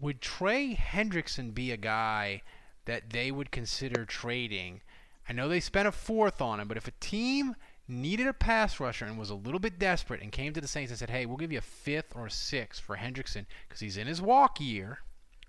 would 0.00 0.20
Trey 0.20 0.74
Hendrickson 0.74 1.54
be 1.54 1.70
a 1.70 1.76
guy 1.76 2.42
that 2.86 3.10
they 3.10 3.30
would 3.30 3.50
consider 3.50 4.04
trading? 4.04 4.80
I 5.28 5.32
know 5.32 5.48
they 5.48 5.60
spent 5.60 5.88
a 5.88 5.92
fourth 5.92 6.40
on 6.40 6.60
him, 6.60 6.68
but 6.68 6.76
if 6.76 6.88
a 6.88 6.92
team 6.92 7.54
needed 7.86 8.26
a 8.26 8.32
pass 8.32 8.80
rusher 8.80 9.04
and 9.04 9.18
was 9.18 9.30
a 9.30 9.34
little 9.34 9.60
bit 9.60 9.78
desperate 9.78 10.22
and 10.22 10.32
came 10.32 10.54
to 10.54 10.60
the 10.60 10.68
Saints 10.68 10.90
and 10.90 10.98
said, 10.98 11.10
"Hey, 11.10 11.26
we'll 11.26 11.36
give 11.36 11.52
you 11.52 11.58
a 11.58 11.62
fifth 11.62 12.16
or 12.16 12.26
a 12.26 12.30
sixth 12.30 12.82
for 12.82 12.96
Hendrickson 12.96 13.44
because 13.68 13.80
he's 13.80 13.98
in 13.98 14.06
his 14.06 14.22
walk 14.22 14.58
year," 14.60 15.00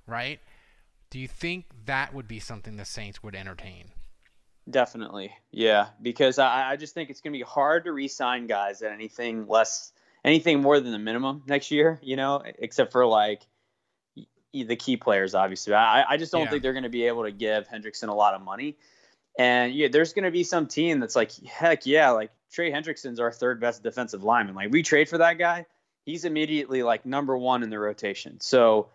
right? 0.06 0.42
Do 1.16 1.22
you 1.22 1.30
think 1.30 1.68
that 1.86 2.14
would 2.14 2.28
be 2.28 2.42
something 2.42 2.76
the 2.76 2.84
Saints 2.84 3.24
would 3.24 3.36
entertain? 3.36 3.86
Definitely, 4.70 5.32
yeah, 5.50 5.88
because 6.02 6.40
I, 6.40 6.72
I 6.72 6.76
just 6.76 6.94
think 6.94 7.10
it's 7.10 7.22
going 7.22 7.32
to 7.32 7.40
be 7.40 7.46
hard 7.46 7.86
to 7.86 7.94
re-sign 7.94 8.48
guys 8.48 8.82
at 8.82 8.92
anything 8.92 9.48
less, 9.48 9.94
anything 10.26 10.62
more 10.62 10.78
than 10.82 10.92
the 10.92 11.00
minimum 11.00 11.44
next 11.48 11.72
year. 11.72 12.02
You 12.04 12.18
know, 12.18 12.44
except 12.60 12.92
for 12.92 13.06
like 13.06 13.44
the 14.52 14.76
key 14.76 14.98
players, 14.98 15.36
obviously. 15.36 15.74
I, 15.74 16.04
I 16.04 16.18
just 16.18 16.34
don't 16.34 16.42
yeah. 16.42 16.50
think 16.50 16.64
they're 16.64 16.74
going 16.74 16.84
to 16.84 16.90
be 16.90 17.08
able 17.08 17.24
to 17.24 17.32
give 17.32 17.66
Hendrickson 17.66 18.10
a 18.10 18.14
lot 18.14 18.34
of 18.34 18.42
money. 18.42 18.76
And 19.40 19.74
yeah, 19.74 19.88
there's 19.90 20.12
going 20.12 20.26
to 20.26 20.32
be 20.32 20.44
some 20.44 20.68
team 20.68 21.00
that's 21.00 21.16
like, 21.16 21.32
heck 21.46 21.86
yeah, 21.86 22.10
like 22.10 22.32
Trey 22.52 22.74
Hendrickson's 22.74 23.22
our 23.22 23.32
third 23.32 23.62
best 23.62 23.84
defensive 23.84 24.26
lineman. 24.26 24.54
Like 24.54 24.70
we 24.70 24.84
trade 24.84 25.08
for 25.08 25.20
that 25.20 25.38
guy, 25.38 25.66
he's 26.04 26.26
immediately 26.26 26.84
like 26.84 27.06
number 27.06 27.38
one 27.38 27.64
in 27.64 27.70
the 27.70 27.80
rotation. 27.80 28.42
So 28.42 28.90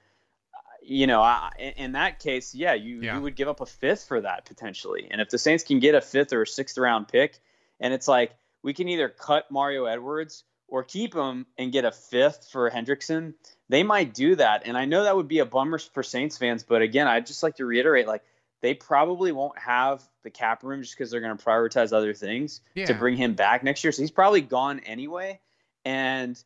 you 0.83 1.07
know, 1.07 1.21
I, 1.21 1.75
in 1.77 1.93
that 1.93 2.19
case, 2.19 2.55
yeah, 2.55 2.75
you, 2.75 3.03
yeah. 3.03 3.16
you 3.16 3.23
would 3.23 3.37
give 3.37 3.49
up 3.49 3.61
a 3.61 3.66
fifth 3.66 4.05
for 4.05 4.21
that 4.21 4.45
potentially. 4.45 5.09
And 5.11 5.21
if 5.21 5.31
the 5.31 5.38
Saints 5.38 5.64
can 5.64 5.79
get 5.79 5.95
a 5.95 6.01
fifth 6.01 6.33
or 6.33 6.43
a 6.43 6.47
sixth 6.47 6.79
round 6.79 7.09
pick, 7.09 7.38
and 7.79 7.95
it's 7.95 8.09
like 8.09 8.35
we 8.62 8.75
can 8.75 8.88
either 8.88 9.09
cut 9.09 9.51
Mario 9.51 9.85
Edwards 9.85 10.45
or 10.69 10.85
keep 10.85 11.14
him 11.14 11.47
and 11.59 11.73
get 11.73 11.85
a 11.85 11.93
fifth 11.93 12.49
for 12.51 12.71
Hendrickson, 12.71 13.35
they 13.69 13.83
might 13.83 14.14
do 14.14 14.37
that. 14.37 14.62
And 14.66 14.77
I 14.77 14.85
know 14.85 15.05
that 15.05 15.16
would 15.16 15.29
be 15.29 15.40
a 15.40 15.47
bummer 15.47 15.79
for 15.79 16.03
Saints 16.03 16.38
fans, 16.38 16.62
but 16.62 16.83
again, 16.83 17.09
I'd 17.09 17.27
just 17.27 17.43
like 17.43 17.57
to 17.57 17.64
reiterate 17.64 18.07
like 18.07 18.23
they 18.61 18.75
probably 18.75 19.33
won't 19.33 19.59
have 19.59 20.03
the 20.23 20.31
cap 20.31 20.62
room 20.62 20.83
just 20.83 20.97
because 20.97 21.11
they're 21.11 21.21
going 21.21 21.37
to 21.37 21.45
prioritize 21.45 21.93
other 21.93 22.14
things 22.14 22.61
yeah. 22.75 22.87
to 22.87 22.95
bring 22.95 23.16
him 23.16 23.35
back 23.35 23.64
next 23.64 23.83
year. 23.85 23.93
So 23.93 24.03
he's 24.03 24.11
probably 24.11 24.43
gone 24.43 24.81
anyway. 24.81 25.40
And 25.85 26.43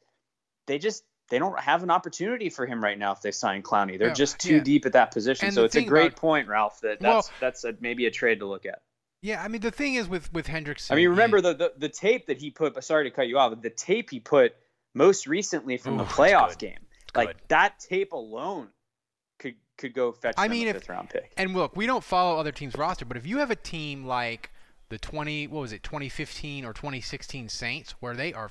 they 0.67 0.79
just 0.79 1.05
they 1.35 1.41
don't 1.41 1.59
have 1.59 1.83
an 1.83 1.91
opportunity 1.91 2.49
for 2.49 2.65
him 2.65 2.81
right 2.81 2.97
now 2.97 3.11
if 3.11 3.21
they 3.21 3.33
sign 3.33 3.61
Clowney. 3.61 3.99
They're 3.99 4.13
just 4.13 4.39
too 4.39 4.59
yeah. 4.59 4.63
deep 4.63 4.87
at 4.87 4.93
that 4.93 5.11
position. 5.11 5.47
And 5.47 5.55
so 5.55 5.65
it's 5.65 5.75
a 5.75 5.83
great 5.83 6.13
about, 6.13 6.17
point, 6.17 6.47
Ralph. 6.47 6.81
That 6.83 7.01
that's 7.01 7.29
well, 7.29 7.35
that's 7.41 7.65
a, 7.65 7.75
maybe 7.81 8.07
a 8.07 8.13
trade 8.13 8.39
to 8.39 8.47
look 8.47 8.67
at. 8.67 8.83
Yeah, 9.21 9.43
I 9.43 9.49
mean 9.49 9.61
the 9.61 9.73
thing 9.73 9.97
is 9.97 10.09
with 10.09 10.33
with 10.33 10.47
Hendrickson. 10.47 10.93
I 10.93 10.95
mean, 10.95 11.09
remember 11.09 11.41
the, 11.41 11.55
the 11.55 11.73
the 11.77 11.89
tape 11.89 12.29
that 12.29 12.39
he 12.39 12.51
put. 12.51 12.81
Sorry 12.85 13.03
to 13.03 13.11
cut 13.11 13.27
you 13.27 13.37
off. 13.37 13.61
The 13.61 13.69
tape 13.69 14.11
he 14.11 14.21
put 14.21 14.55
most 14.95 15.27
recently 15.27 15.77
from 15.77 15.95
Ooh, 15.95 15.99
the 15.99 16.05
playoff 16.05 16.57
game, 16.57 16.79
like 17.17 17.49
that 17.49 17.81
tape 17.81 18.13
alone 18.13 18.69
could 19.41 19.57
could 19.77 19.93
go 19.93 20.13
fetch. 20.13 20.37
I 20.39 20.47
mean, 20.47 20.69
a 20.69 20.75
fifth 20.75 20.89
round 20.89 21.11
pick. 21.11 21.33
And 21.37 21.53
look, 21.53 21.75
we 21.75 21.87
don't 21.87 22.05
follow 22.05 22.39
other 22.39 22.53
teams' 22.53 22.77
roster, 22.77 23.07
but 23.07 23.17
if 23.17 23.27
you 23.27 23.39
have 23.39 23.51
a 23.51 23.57
team 23.57 24.07
like 24.07 24.53
the 24.89 24.99
20 24.99 25.49
what 25.49 25.63
was 25.63 25.73
it 25.73 25.83
2015 25.83 26.65
or 26.65 26.73
2016 26.73 27.49
Saints 27.49 27.95
where 27.99 28.15
they 28.15 28.33
are 28.33 28.51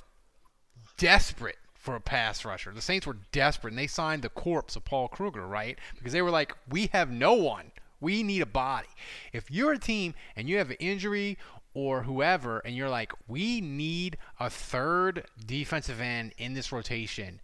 desperate 0.98 1.56
for 1.84 1.94
a 1.94 2.00
pass 2.00 2.46
rusher. 2.46 2.72
The 2.72 2.80
Saints 2.80 3.06
were 3.06 3.18
desperate, 3.30 3.72
and 3.72 3.78
they 3.78 3.86
signed 3.86 4.22
the 4.22 4.30
corpse 4.30 4.74
of 4.74 4.86
Paul 4.86 5.06
Kruger, 5.06 5.46
right? 5.46 5.78
Because 5.98 6.14
they 6.14 6.22
were 6.22 6.30
like, 6.30 6.56
we 6.66 6.88
have 6.94 7.10
no 7.10 7.34
one. 7.34 7.72
We 8.00 8.22
need 8.22 8.40
a 8.40 8.46
body. 8.46 8.88
If 9.34 9.50
you're 9.50 9.72
a 9.72 9.78
team 9.78 10.14
and 10.34 10.48
you 10.48 10.56
have 10.56 10.70
an 10.70 10.76
injury 10.80 11.36
or 11.74 12.04
whoever, 12.04 12.60
and 12.60 12.74
you're 12.74 12.88
like, 12.88 13.12
we 13.28 13.60
need 13.60 14.16
a 14.40 14.48
third 14.48 15.26
defensive 15.44 16.00
end 16.00 16.32
in 16.38 16.54
this 16.54 16.72
rotation, 16.72 17.42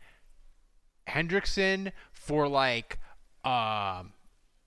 Hendrickson 1.07 1.93
for 2.11 2.49
like 2.49 2.99
um, 3.45 4.15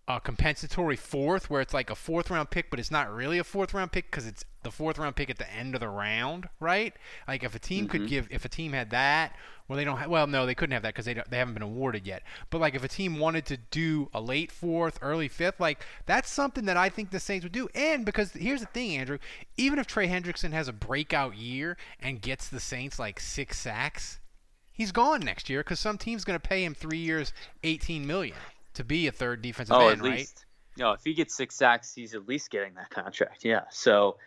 a 0.08 0.20
compensatory 0.20 0.98
fourth, 0.98 1.50
where 1.50 1.62
it's 1.62 1.74
like 1.74 1.90
a 1.90 1.96
fourth 1.96 2.30
round 2.30 2.50
pick, 2.50 2.70
but 2.70 2.80
it's 2.80 2.92
not 2.92 3.14
really 3.14 3.38
a 3.38 3.44
fourth 3.44 3.74
round 3.74 3.92
pick 3.92 4.12
because 4.12 4.28
it's 4.28 4.44
the 4.64 4.72
fourth 4.72 4.98
round 4.98 5.16
pick 5.16 5.30
at 5.30 5.38
the 5.38 5.52
end 5.54 5.76
of 5.76 5.80
the 5.80 5.88
round, 5.88 6.50
right? 6.60 6.94
Like 7.28 7.44
if 7.44 7.56
a 7.56 7.60
team 7.60 7.86
mm-hmm. 7.86 7.92
could 7.92 8.08
give, 8.08 8.28
if 8.30 8.44
a 8.44 8.50
team 8.50 8.74
had 8.74 8.90
that, 8.90 9.34
well, 9.68 9.78
they 9.78 9.86
don't 9.86 9.98
have, 9.98 10.10
well, 10.10 10.28
no, 10.28 10.46
they 10.46 10.56
couldn't 10.56 10.74
have 10.74 10.82
that 10.84 10.94
because 10.94 11.06
they, 11.06 11.14
they 11.30 11.38
haven't 11.38 11.54
been 11.54 11.64
awarded 11.64 12.06
yet. 12.06 12.24
But 12.50 12.60
like 12.60 12.76
if 12.76 12.84
a 12.84 12.90
team 12.90 13.18
wanted 13.18 13.46
to 13.46 13.58
do 13.58 14.10
a 14.14 14.20
late 14.20 14.52
fourth, 14.52 15.00
early 15.02 15.30
fifth, 15.30 15.62
like 15.62 15.86
that's 16.06 16.30
something 16.30 16.66
that 16.66 16.76
I 16.76 16.90
think 16.90 17.12
the 17.12 17.20
Saints 17.20 17.46
would 17.46 17.54
do. 17.54 17.70
And 17.74 18.06
because 18.06 18.34
here's 18.34 18.60
the 18.60 18.68
thing, 18.68 18.98
Andrew, 18.98 19.20
even 19.56 19.80
if 19.80 19.88
Trey 19.88 20.08
Hendrickson 20.08 20.52
has 20.52 20.68
a 20.68 20.74
breakout 20.74 21.38
year 21.38 21.78
and 22.02 22.22
gets 22.22 22.50
the 22.50 22.60
Saints 22.60 23.00
like 23.00 23.22
six 23.22 23.58
sacks, 23.58 24.20
he's 24.74 24.92
gone 24.92 25.22
next 25.22 25.50
year 25.50 25.62
because 25.62 25.80
some 25.80 25.98
team's 25.98 26.26
going 26.26 26.38
to 26.38 26.46
pay 26.46 26.66
him 26.66 26.74
three 26.74 26.98
years, 26.98 27.32
18 27.64 28.06
million 28.06 28.36
to 28.74 28.84
be 28.84 29.08
a 29.08 29.12
third 29.12 29.42
defensive 29.42 29.76
oh, 29.76 29.90
end, 29.90 30.00
at 30.00 30.06
least. 30.06 30.46
No, 30.78 30.92
if 30.92 31.04
he 31.04 31.14
gets 31.14 31.36
six 31.36 31.56
sacks, 31.56 31.94
he's 31.94 32.16
at 32.16 32.28
least 32.28 32.50
getting 32.50 32.74
that 32.76 32.90
contract. 32.90 33.46
Yeah. 33.46 33.62
So 33.70 34.18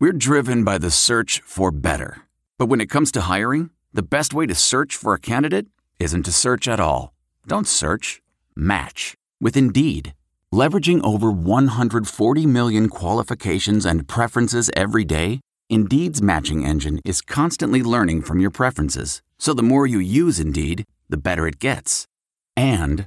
we're 0.00 0.12
driven 0.12 0.64
by 0.64 0.78
the 0.78 0.90
search 0.90 1.40
for 1.44 1.70
better. 1.70 2.22
But 2.58 2.66
when 2.66 2.80
it 2.80 2.90
comes 2.90 3.12
to 3.12 3.22
hiring, 3.22 3.70
the 3.92 4.02
best 4.02 4.34
way 4.34 4.46
to 4.46 4.54
search 4.54 4.96
for 4.96 5.14
a 5.14 5.20
candidate 5.20 5.66
isn't 5.98 6.24
to 6.24 6.32
search 6.32 6.68
at 6.68 6.80
all. 6.80 7.12
Don't 7.46 7.68
search, 7.68 8.20
match 8.54 9.14
with 9.40 9.56
Indeed. 9.56 10.14
Leveraging 10.52 11.04
over 11.04 11.30
140 11.30 12.46
million 12.46 12.88
qualifications 12.88 13.84
and 13.84 14.08
preferences 14.08 14.70
every 14.74 15.04
day, 15.04 15.40
Indeed's 15.68 16.22
matching 16.22 16.64
engine 16.64 17.00
is 17.04 17.20
constantly 17.20 17.82
learning 17.82 18.22
from 18.22 18.40
your 18.40 18.50
preferences. 18.50 19.20
So 19.38 19.52
the 19.52 19.62
more 19.62 19.86
you 19.86 19.98
use 19.98 20.40
Indeed, 20.40 20.84
the 21.08 21.18
better 21.18 21.46
it 21.46 21.58
gets. 21.58 22.06
And 22.56 23.06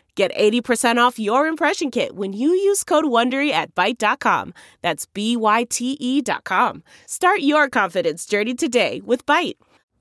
Get 0.15 0.33
80% 0.35 0.97
off 0.97 1.19
your 1.19 1.47
impression 1.47 1.89
kit 1.89 2.15
when 2.15 2.33
you 2.33 2.49
use 2.49 2.83
code 2.83 3.05
WONDERY 3.05 3.51
at 3.51 3.73
Byte.com. 3.73 4.53
That's 4.81 5.05
B-Y-T-E 5.05 6.21
dot 6.21 6.43
com. 6.43 6.83
Start 7.05 7.39
your 7.39 7.69
confidence 7.69 8.25
journey 8.25 8.53
today 8.53 9.01
with 9.05 9.25
Byte. 9.25 9.55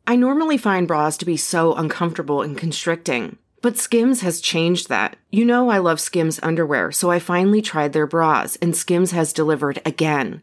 I 0.07 0.17
normally 0.17 0.59
find 0.59 0.89
bras 0.89 1.17
to 1.19 1.25
be 1.25 1.37
so 1.37 1.75
uncomfortable 1.75 2.43
and 2.43 2.59
constricting. 2.59 3.39
But 3.63 3.77
Skims 3.77 4.23
has 4.23 4.41
changed 4.41 4.89
that. 4.89 5.17
You 5.31 5.45
know 5.45 5.69
I 5.69 5.79
love 5.79 6.01
Skims 6.01 6.41
underwear, 6.43 6.91
so 6.91 7.11
I 7.11 7.19
finally 7.19 7.63
tried 7.63 7.93
their 7.93 8.07
bras, 8.07 8.57
and 8.57 8.75
Skims 8.75 9.13
has 9.13 9.33
delivered 9.33 9.81
again. 9.85 10.43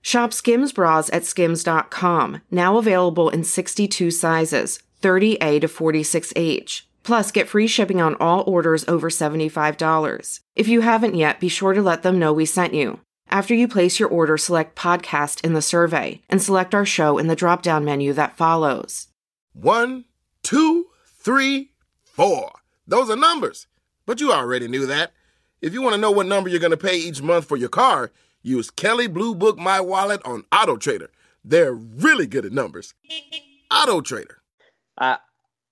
Shop 0.00 0.32
Skims 0.32 0.72
bras 0.72 1.10
at 1.12 1.24
skims.com, 1.24 2.42
now 2.50 2.78
available 2.78 3.28
in 3.28 3.44
62 3.44 4.10
sizes 4.10 4.80
30A 5.02 5.60
to 5.60 5.68
46H. 5.68 6.82
Plus, 7.02 7.30
get 7.30 7.48
free 7.48 7.66
shipping 7.66 8.00
on 8.00 8.16
all 8.16 8.42
orders 8.48 8.84
over 8.88 9.10
$75. 9.10 10.40
If 10.56 10.66
you 10.66 10.80
haven't 10.80 11.14
yet, 11.14 11.38
be 11.38 11.48
sure 11.48 11.72
to 11.72 11.82
let 11.82 12.02
them 12.02 12.18
know 12.18 12.32
we 12.32 12.46
sent 12.46 12.74
you. 12.74 13.00
After 13.28 13.54
you 13.54 13.68
place 13.68 14.00
your 14.00 14.08
order, 14.08 14.36
select 14.36 14.76
podcast 14.76 15.44
in 15.44 15.52
the 15.52 15.62
survey 15.62 16.22
and 16.28 16.42
select 16.42 16.74
our 16.74 16.86
show 16.86 17.18
in 17.18 17.26
the 17.26 17.36
drop 17.36 17.62
down 17.62 17.84
menu 17.84 18.12
that 18.14 18.36
follows. 18.36 19.08
One, 19.52 20.04
two, 20.42 20.86
three, 21.18 21.70
four. 22.04 22.52
Those 22.86 23.10
are 23.10 23.16
numbers. 23.16 23.66
But 24.06 24.20
you 24.20 24.32
already 24.32 24.68
knew 24.68 24.86
that. 24.86 25.12
If 25.60 25.72
you 25.72 25.82
want 25.82 25.94
to 25.94 26.00
know 26.00 26.10
what 26.10 26.26
number 26.26 26.48
you're 26.48 26.60
going 26.60 26.70
to 26.70 26.76
pay 26.76 26.96
each 26.96 27.22
month 27.22 27.46
for 27.46 27.56
your 27.56 27.68
car, 27.68 28.12
use 28.46 28.70
Kelley 28.70 29.06
Blue 29.08 29.34
Book 29.34 29.58
My 29.58 29.80
Wallet 29.80 30.20
on 30.24 30.44
Auto 30.52 30.76
Trader. 30.76 31.10
They're 31.44 31.72
really 31.74 32.26
good 32.26 32.44
at 32.46 32.52
numbers. 32.52 32.94
Auto 33.70 34.00
Trader. 34.00 34.38
Uh, 34.98 35.16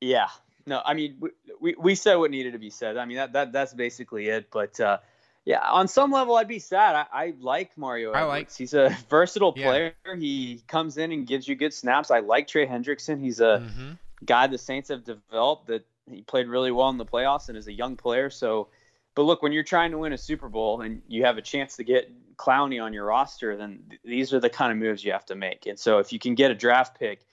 yeah. 0.01 0.29
No, 0.67 0.83
I 0.85 0.95
mean, 0.95 1.17
we, 1.21 1.31
we, 1.61 1.75
we 1.79 1.95
said 1.95 2.17
what 2.17 2.31
needed 2.31 2.53
to 2.53 2.59
be 2.59 2.71
said. 2.71 2.97
I 2.97 3.05
mean, 3.05 3.17
that, 3.17 3.33
that 3.35 3.53
that's 3.53 3.75
basically 3.75 4.29
it. 4.29 4.49
But 4.51 4.79
uh, 4.81 4.99
yeah, 5.45 5.61
on 5.61 5.89
some 5.89 6.11
level, 6.11 6.37
I'd 6.37 6.49
be 6.49 6.59
sad. 6.59 6.95
I, 6.97 7.07
I 7.27 7.35
like 7.41 7.77
Mario 7.77 8.13
I 8.13 8.25
like- 8.25 8.55
He's 8.55 8.75
a 8.75 8.97
versatile 9.11 9.53
Yeah. 9.57 9.67
player. 9.67 9.93
He 10.19 10.63
comes 10.67 10.97
in 10.97 11.13
and 11.13 11.27
gives 11.27 11.47
you 11.47 11.55
good 11.55 11.75
snaps. 11.75 12.11
I 12.11 12.21
like 12.21 12.49
Trey 12.49 12.67
Hendrickson. 12.67 13.21
He's 13.21 13.41
a 13.41 13.63
Mm-hmm. 13.65 13.93
guy 14.25 14.47
the 14.47 14.59
Saints 14.59 14.89
have 14.89 15.05
developed 15.05 15.67
that 15.69 15.87
he 16.11 16.23
played 16.23 16.49
really 16.49 16.71
well 16.71 16.89
in 16.91 16.99
the 16.99 17.07
playoffs 17.07 17.49
and 17.49 17.57
is 17.59 17.67
a 17.69 17.73
young 17.73 17.97
player. 17.97 18.31
So, 18.31 18.69
but 19.15 19.23
look, 19.23 19.43
when 19.43 19.53
you're 19.53 19.63
trying 19.65 19.91
to 19.93 19.99
win 19.99 20.13
a 20.13 20.19
Super 20.19 20.49
Bowl 20.49 20.81
and 20.81 21.03
you 21.09 21.25
have 21.25 21.37
a 21.39 21.43
chance 21.43 21.77
to 21.77 21.85
get 21.85 22.11
Clowney 22.37 22.83
on 22.83 22.93
your 22.93 23.07
roster, 23.07 23.57
then 23.57 23.83
th- 23.89 24.01
these 24.05 24.33
are 24.33 24.41
the 24.41 24.51
kind 24.51 24.73
of 24.73 24.79
moves 24.79 25.05
you 25.05 25.13
have 25.13 25.27
to 25.27 25.35
make. 25.35 25.67
And 25.67 25.79
so, 25.79 25.99
if 25.99 26.13
you 26.13 26.19
can 26.19 26.35
get 26.35 26.51
a 26.51 26.55
draft 26.55 26.99
pick, 26.99 27.25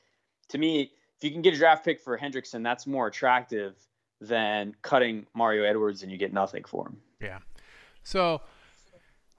to 0.50 0.58
me, 0.58 0.92
if 1.18 1.24
you 1.24 1.32
can 1.32 1.42
get 1.42 1.54
a 1.54 1.58
draft 1.58 1.86
pick 1.86 2.00
for 2.00 2.18
Hendrickson, 2.18 2.64
that's 2.64 2.88
more 2.88 3.08
attractive 3.08 3.76
than 4.20 4.76
cutting 4.82 5.26
Mario 5.34 5.64
Edwards 5.64 6.04
and 6.04 6.12
you 6.12 6.18
get 6.18 6.32
nothing 6.32 6.64
for 6.64 6.88
him. 6.88 6.98
Yeah. 7.20 7.40
So, 8.04 8.42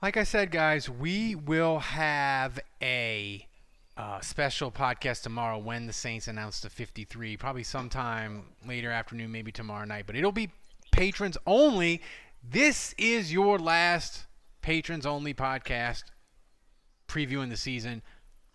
like 0.03 0.17
I 0.17 0.25
said, 0.25 0.51
guys, 0.51 0.89
we 0.89 1.35
will 1.35 1.79
have 1.79 2.59
a 2.83 3.47
uh, 3.97 4.21
special 4.21 4.71
podcast 4.71 5.23
tomorrow 5.23 5.59
when 5.59 5.87
the 5.87 5.93
Saints 5.93 6.29
announce 6.29 6.61
the 6.61 6.71
53. 6.71 7.37
Probably 7.37 7.63
sometime 7.63 8.45
later 8.67 8.91
afternoon, 8.91 9.31
maybe 9.31 9.53
tomorrow 9.53 9.85
night. 9.85 10.05
But 10.07 10.17
it'll 10.17 10.33
be 10.33 10.51
patrons 10.91 11.37
only. 11.47 12.01
This 12.43 12.95
is 12.99 13.33
your 13.33 13.59
last 13.59 14.27
patrons 14.63 15.05
only 15.05 15.35
podcast 15.35 16.05
previewing 17.09 17.51
the 17.51 17.57
season. 17.57 18.03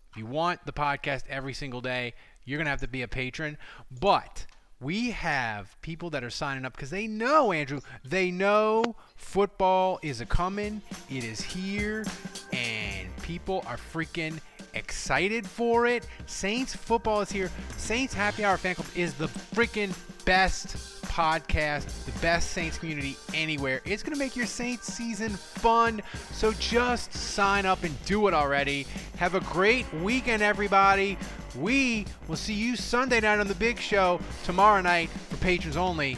If 0.10 0.18
you 0.18 0.26
want 0.26 0.66
the 0.66 0.72
podcast 0.74 1.24
every 1.30 1.54
single 1.54 1.82
day, 1.82 2.14
you're 2.46 2.58
going 2.58 2.66
to 2.66 2.72
have 2.72 2.82
to 2.82 2.88
be 2.88 3.04
a 3.04 3.08
patron. 3.08 3.58
But 4.00 4.46
we 4.80 5.12
have 5.12 5.80
people 5.82 6.10
that 6.12 6.24
are 6.24 6.30
signing 6.30 6.66
up 6.66 6.74
because 6.74 6.90
they 6.90 7.08
know, 7.08 7.52
Andrew, 7.52 7.82
they 8.04 8.32
know 8.32 8.96
football 9.16 10.00
is 10.02 10.22
a 10.22 10.26
coming. 10.26 10.82
It 11.10 11.24
is 11.24 11.42
here, 11.42 12.06
and 12.54 13.16
people 13.22 13.64
are 13.68 13.78
freaking 13.78 14.40
excited 14.74 15.46
for 15.46 15.88
it. 15.88 16.08
Saints 16.26 16.76
football 16.76 17.22
is 17.22 17.32
here. 17.32 17.52
Saints 17.78 18.14
Happy 18.14 18.46
Hour 18.46 18.58
Fan 18.58 18.76
Club 18.76 18.88
is 18.96 19.14
the 19.16 19.28
freaking 19.28 19.96
best 20.28 20.76
podcast, 21.04 22.04
the 22.04 22.12
best 22.20 22.52
Saints 22.52 22.78
community 22.78 23.16
anywhere. 23.34 23.80
It's 23.86 24.04
going 24.04 24.12
to 24.12 24.20
make 24.20 24.36
your 24.36 24.46
Saints 24.46 24.94
season 24.94 25.30
fun. 25.30 26.02
So 26.34 26.52
just 26.60 27.14
sign 27.14 27.66
up 27.66 27.84
and 27.86 27.96
do 28.06 28.28
it 28.28 28.34
already. 28.34 28.86
Have 29.16 29.36
a 29.36 29.40
great 29.40 29.92
weekend, 29.94 30.44
everybody. 30.44 31.18
We 31.58 32.06
will 32.28 32.36
see 32.36 32.54
you 32.54 32.76
Sunday 32.76 33.22
night 33.22 33.40
on 33.40 33.48
the 33.48 33.56
big 33.56 33.80
show 33.80 34.20
tomorrow 34.44 34.82
night 34.82 35.10
for 35.10 35.38
patrons 35.38 35.78
only. 35.78 36.18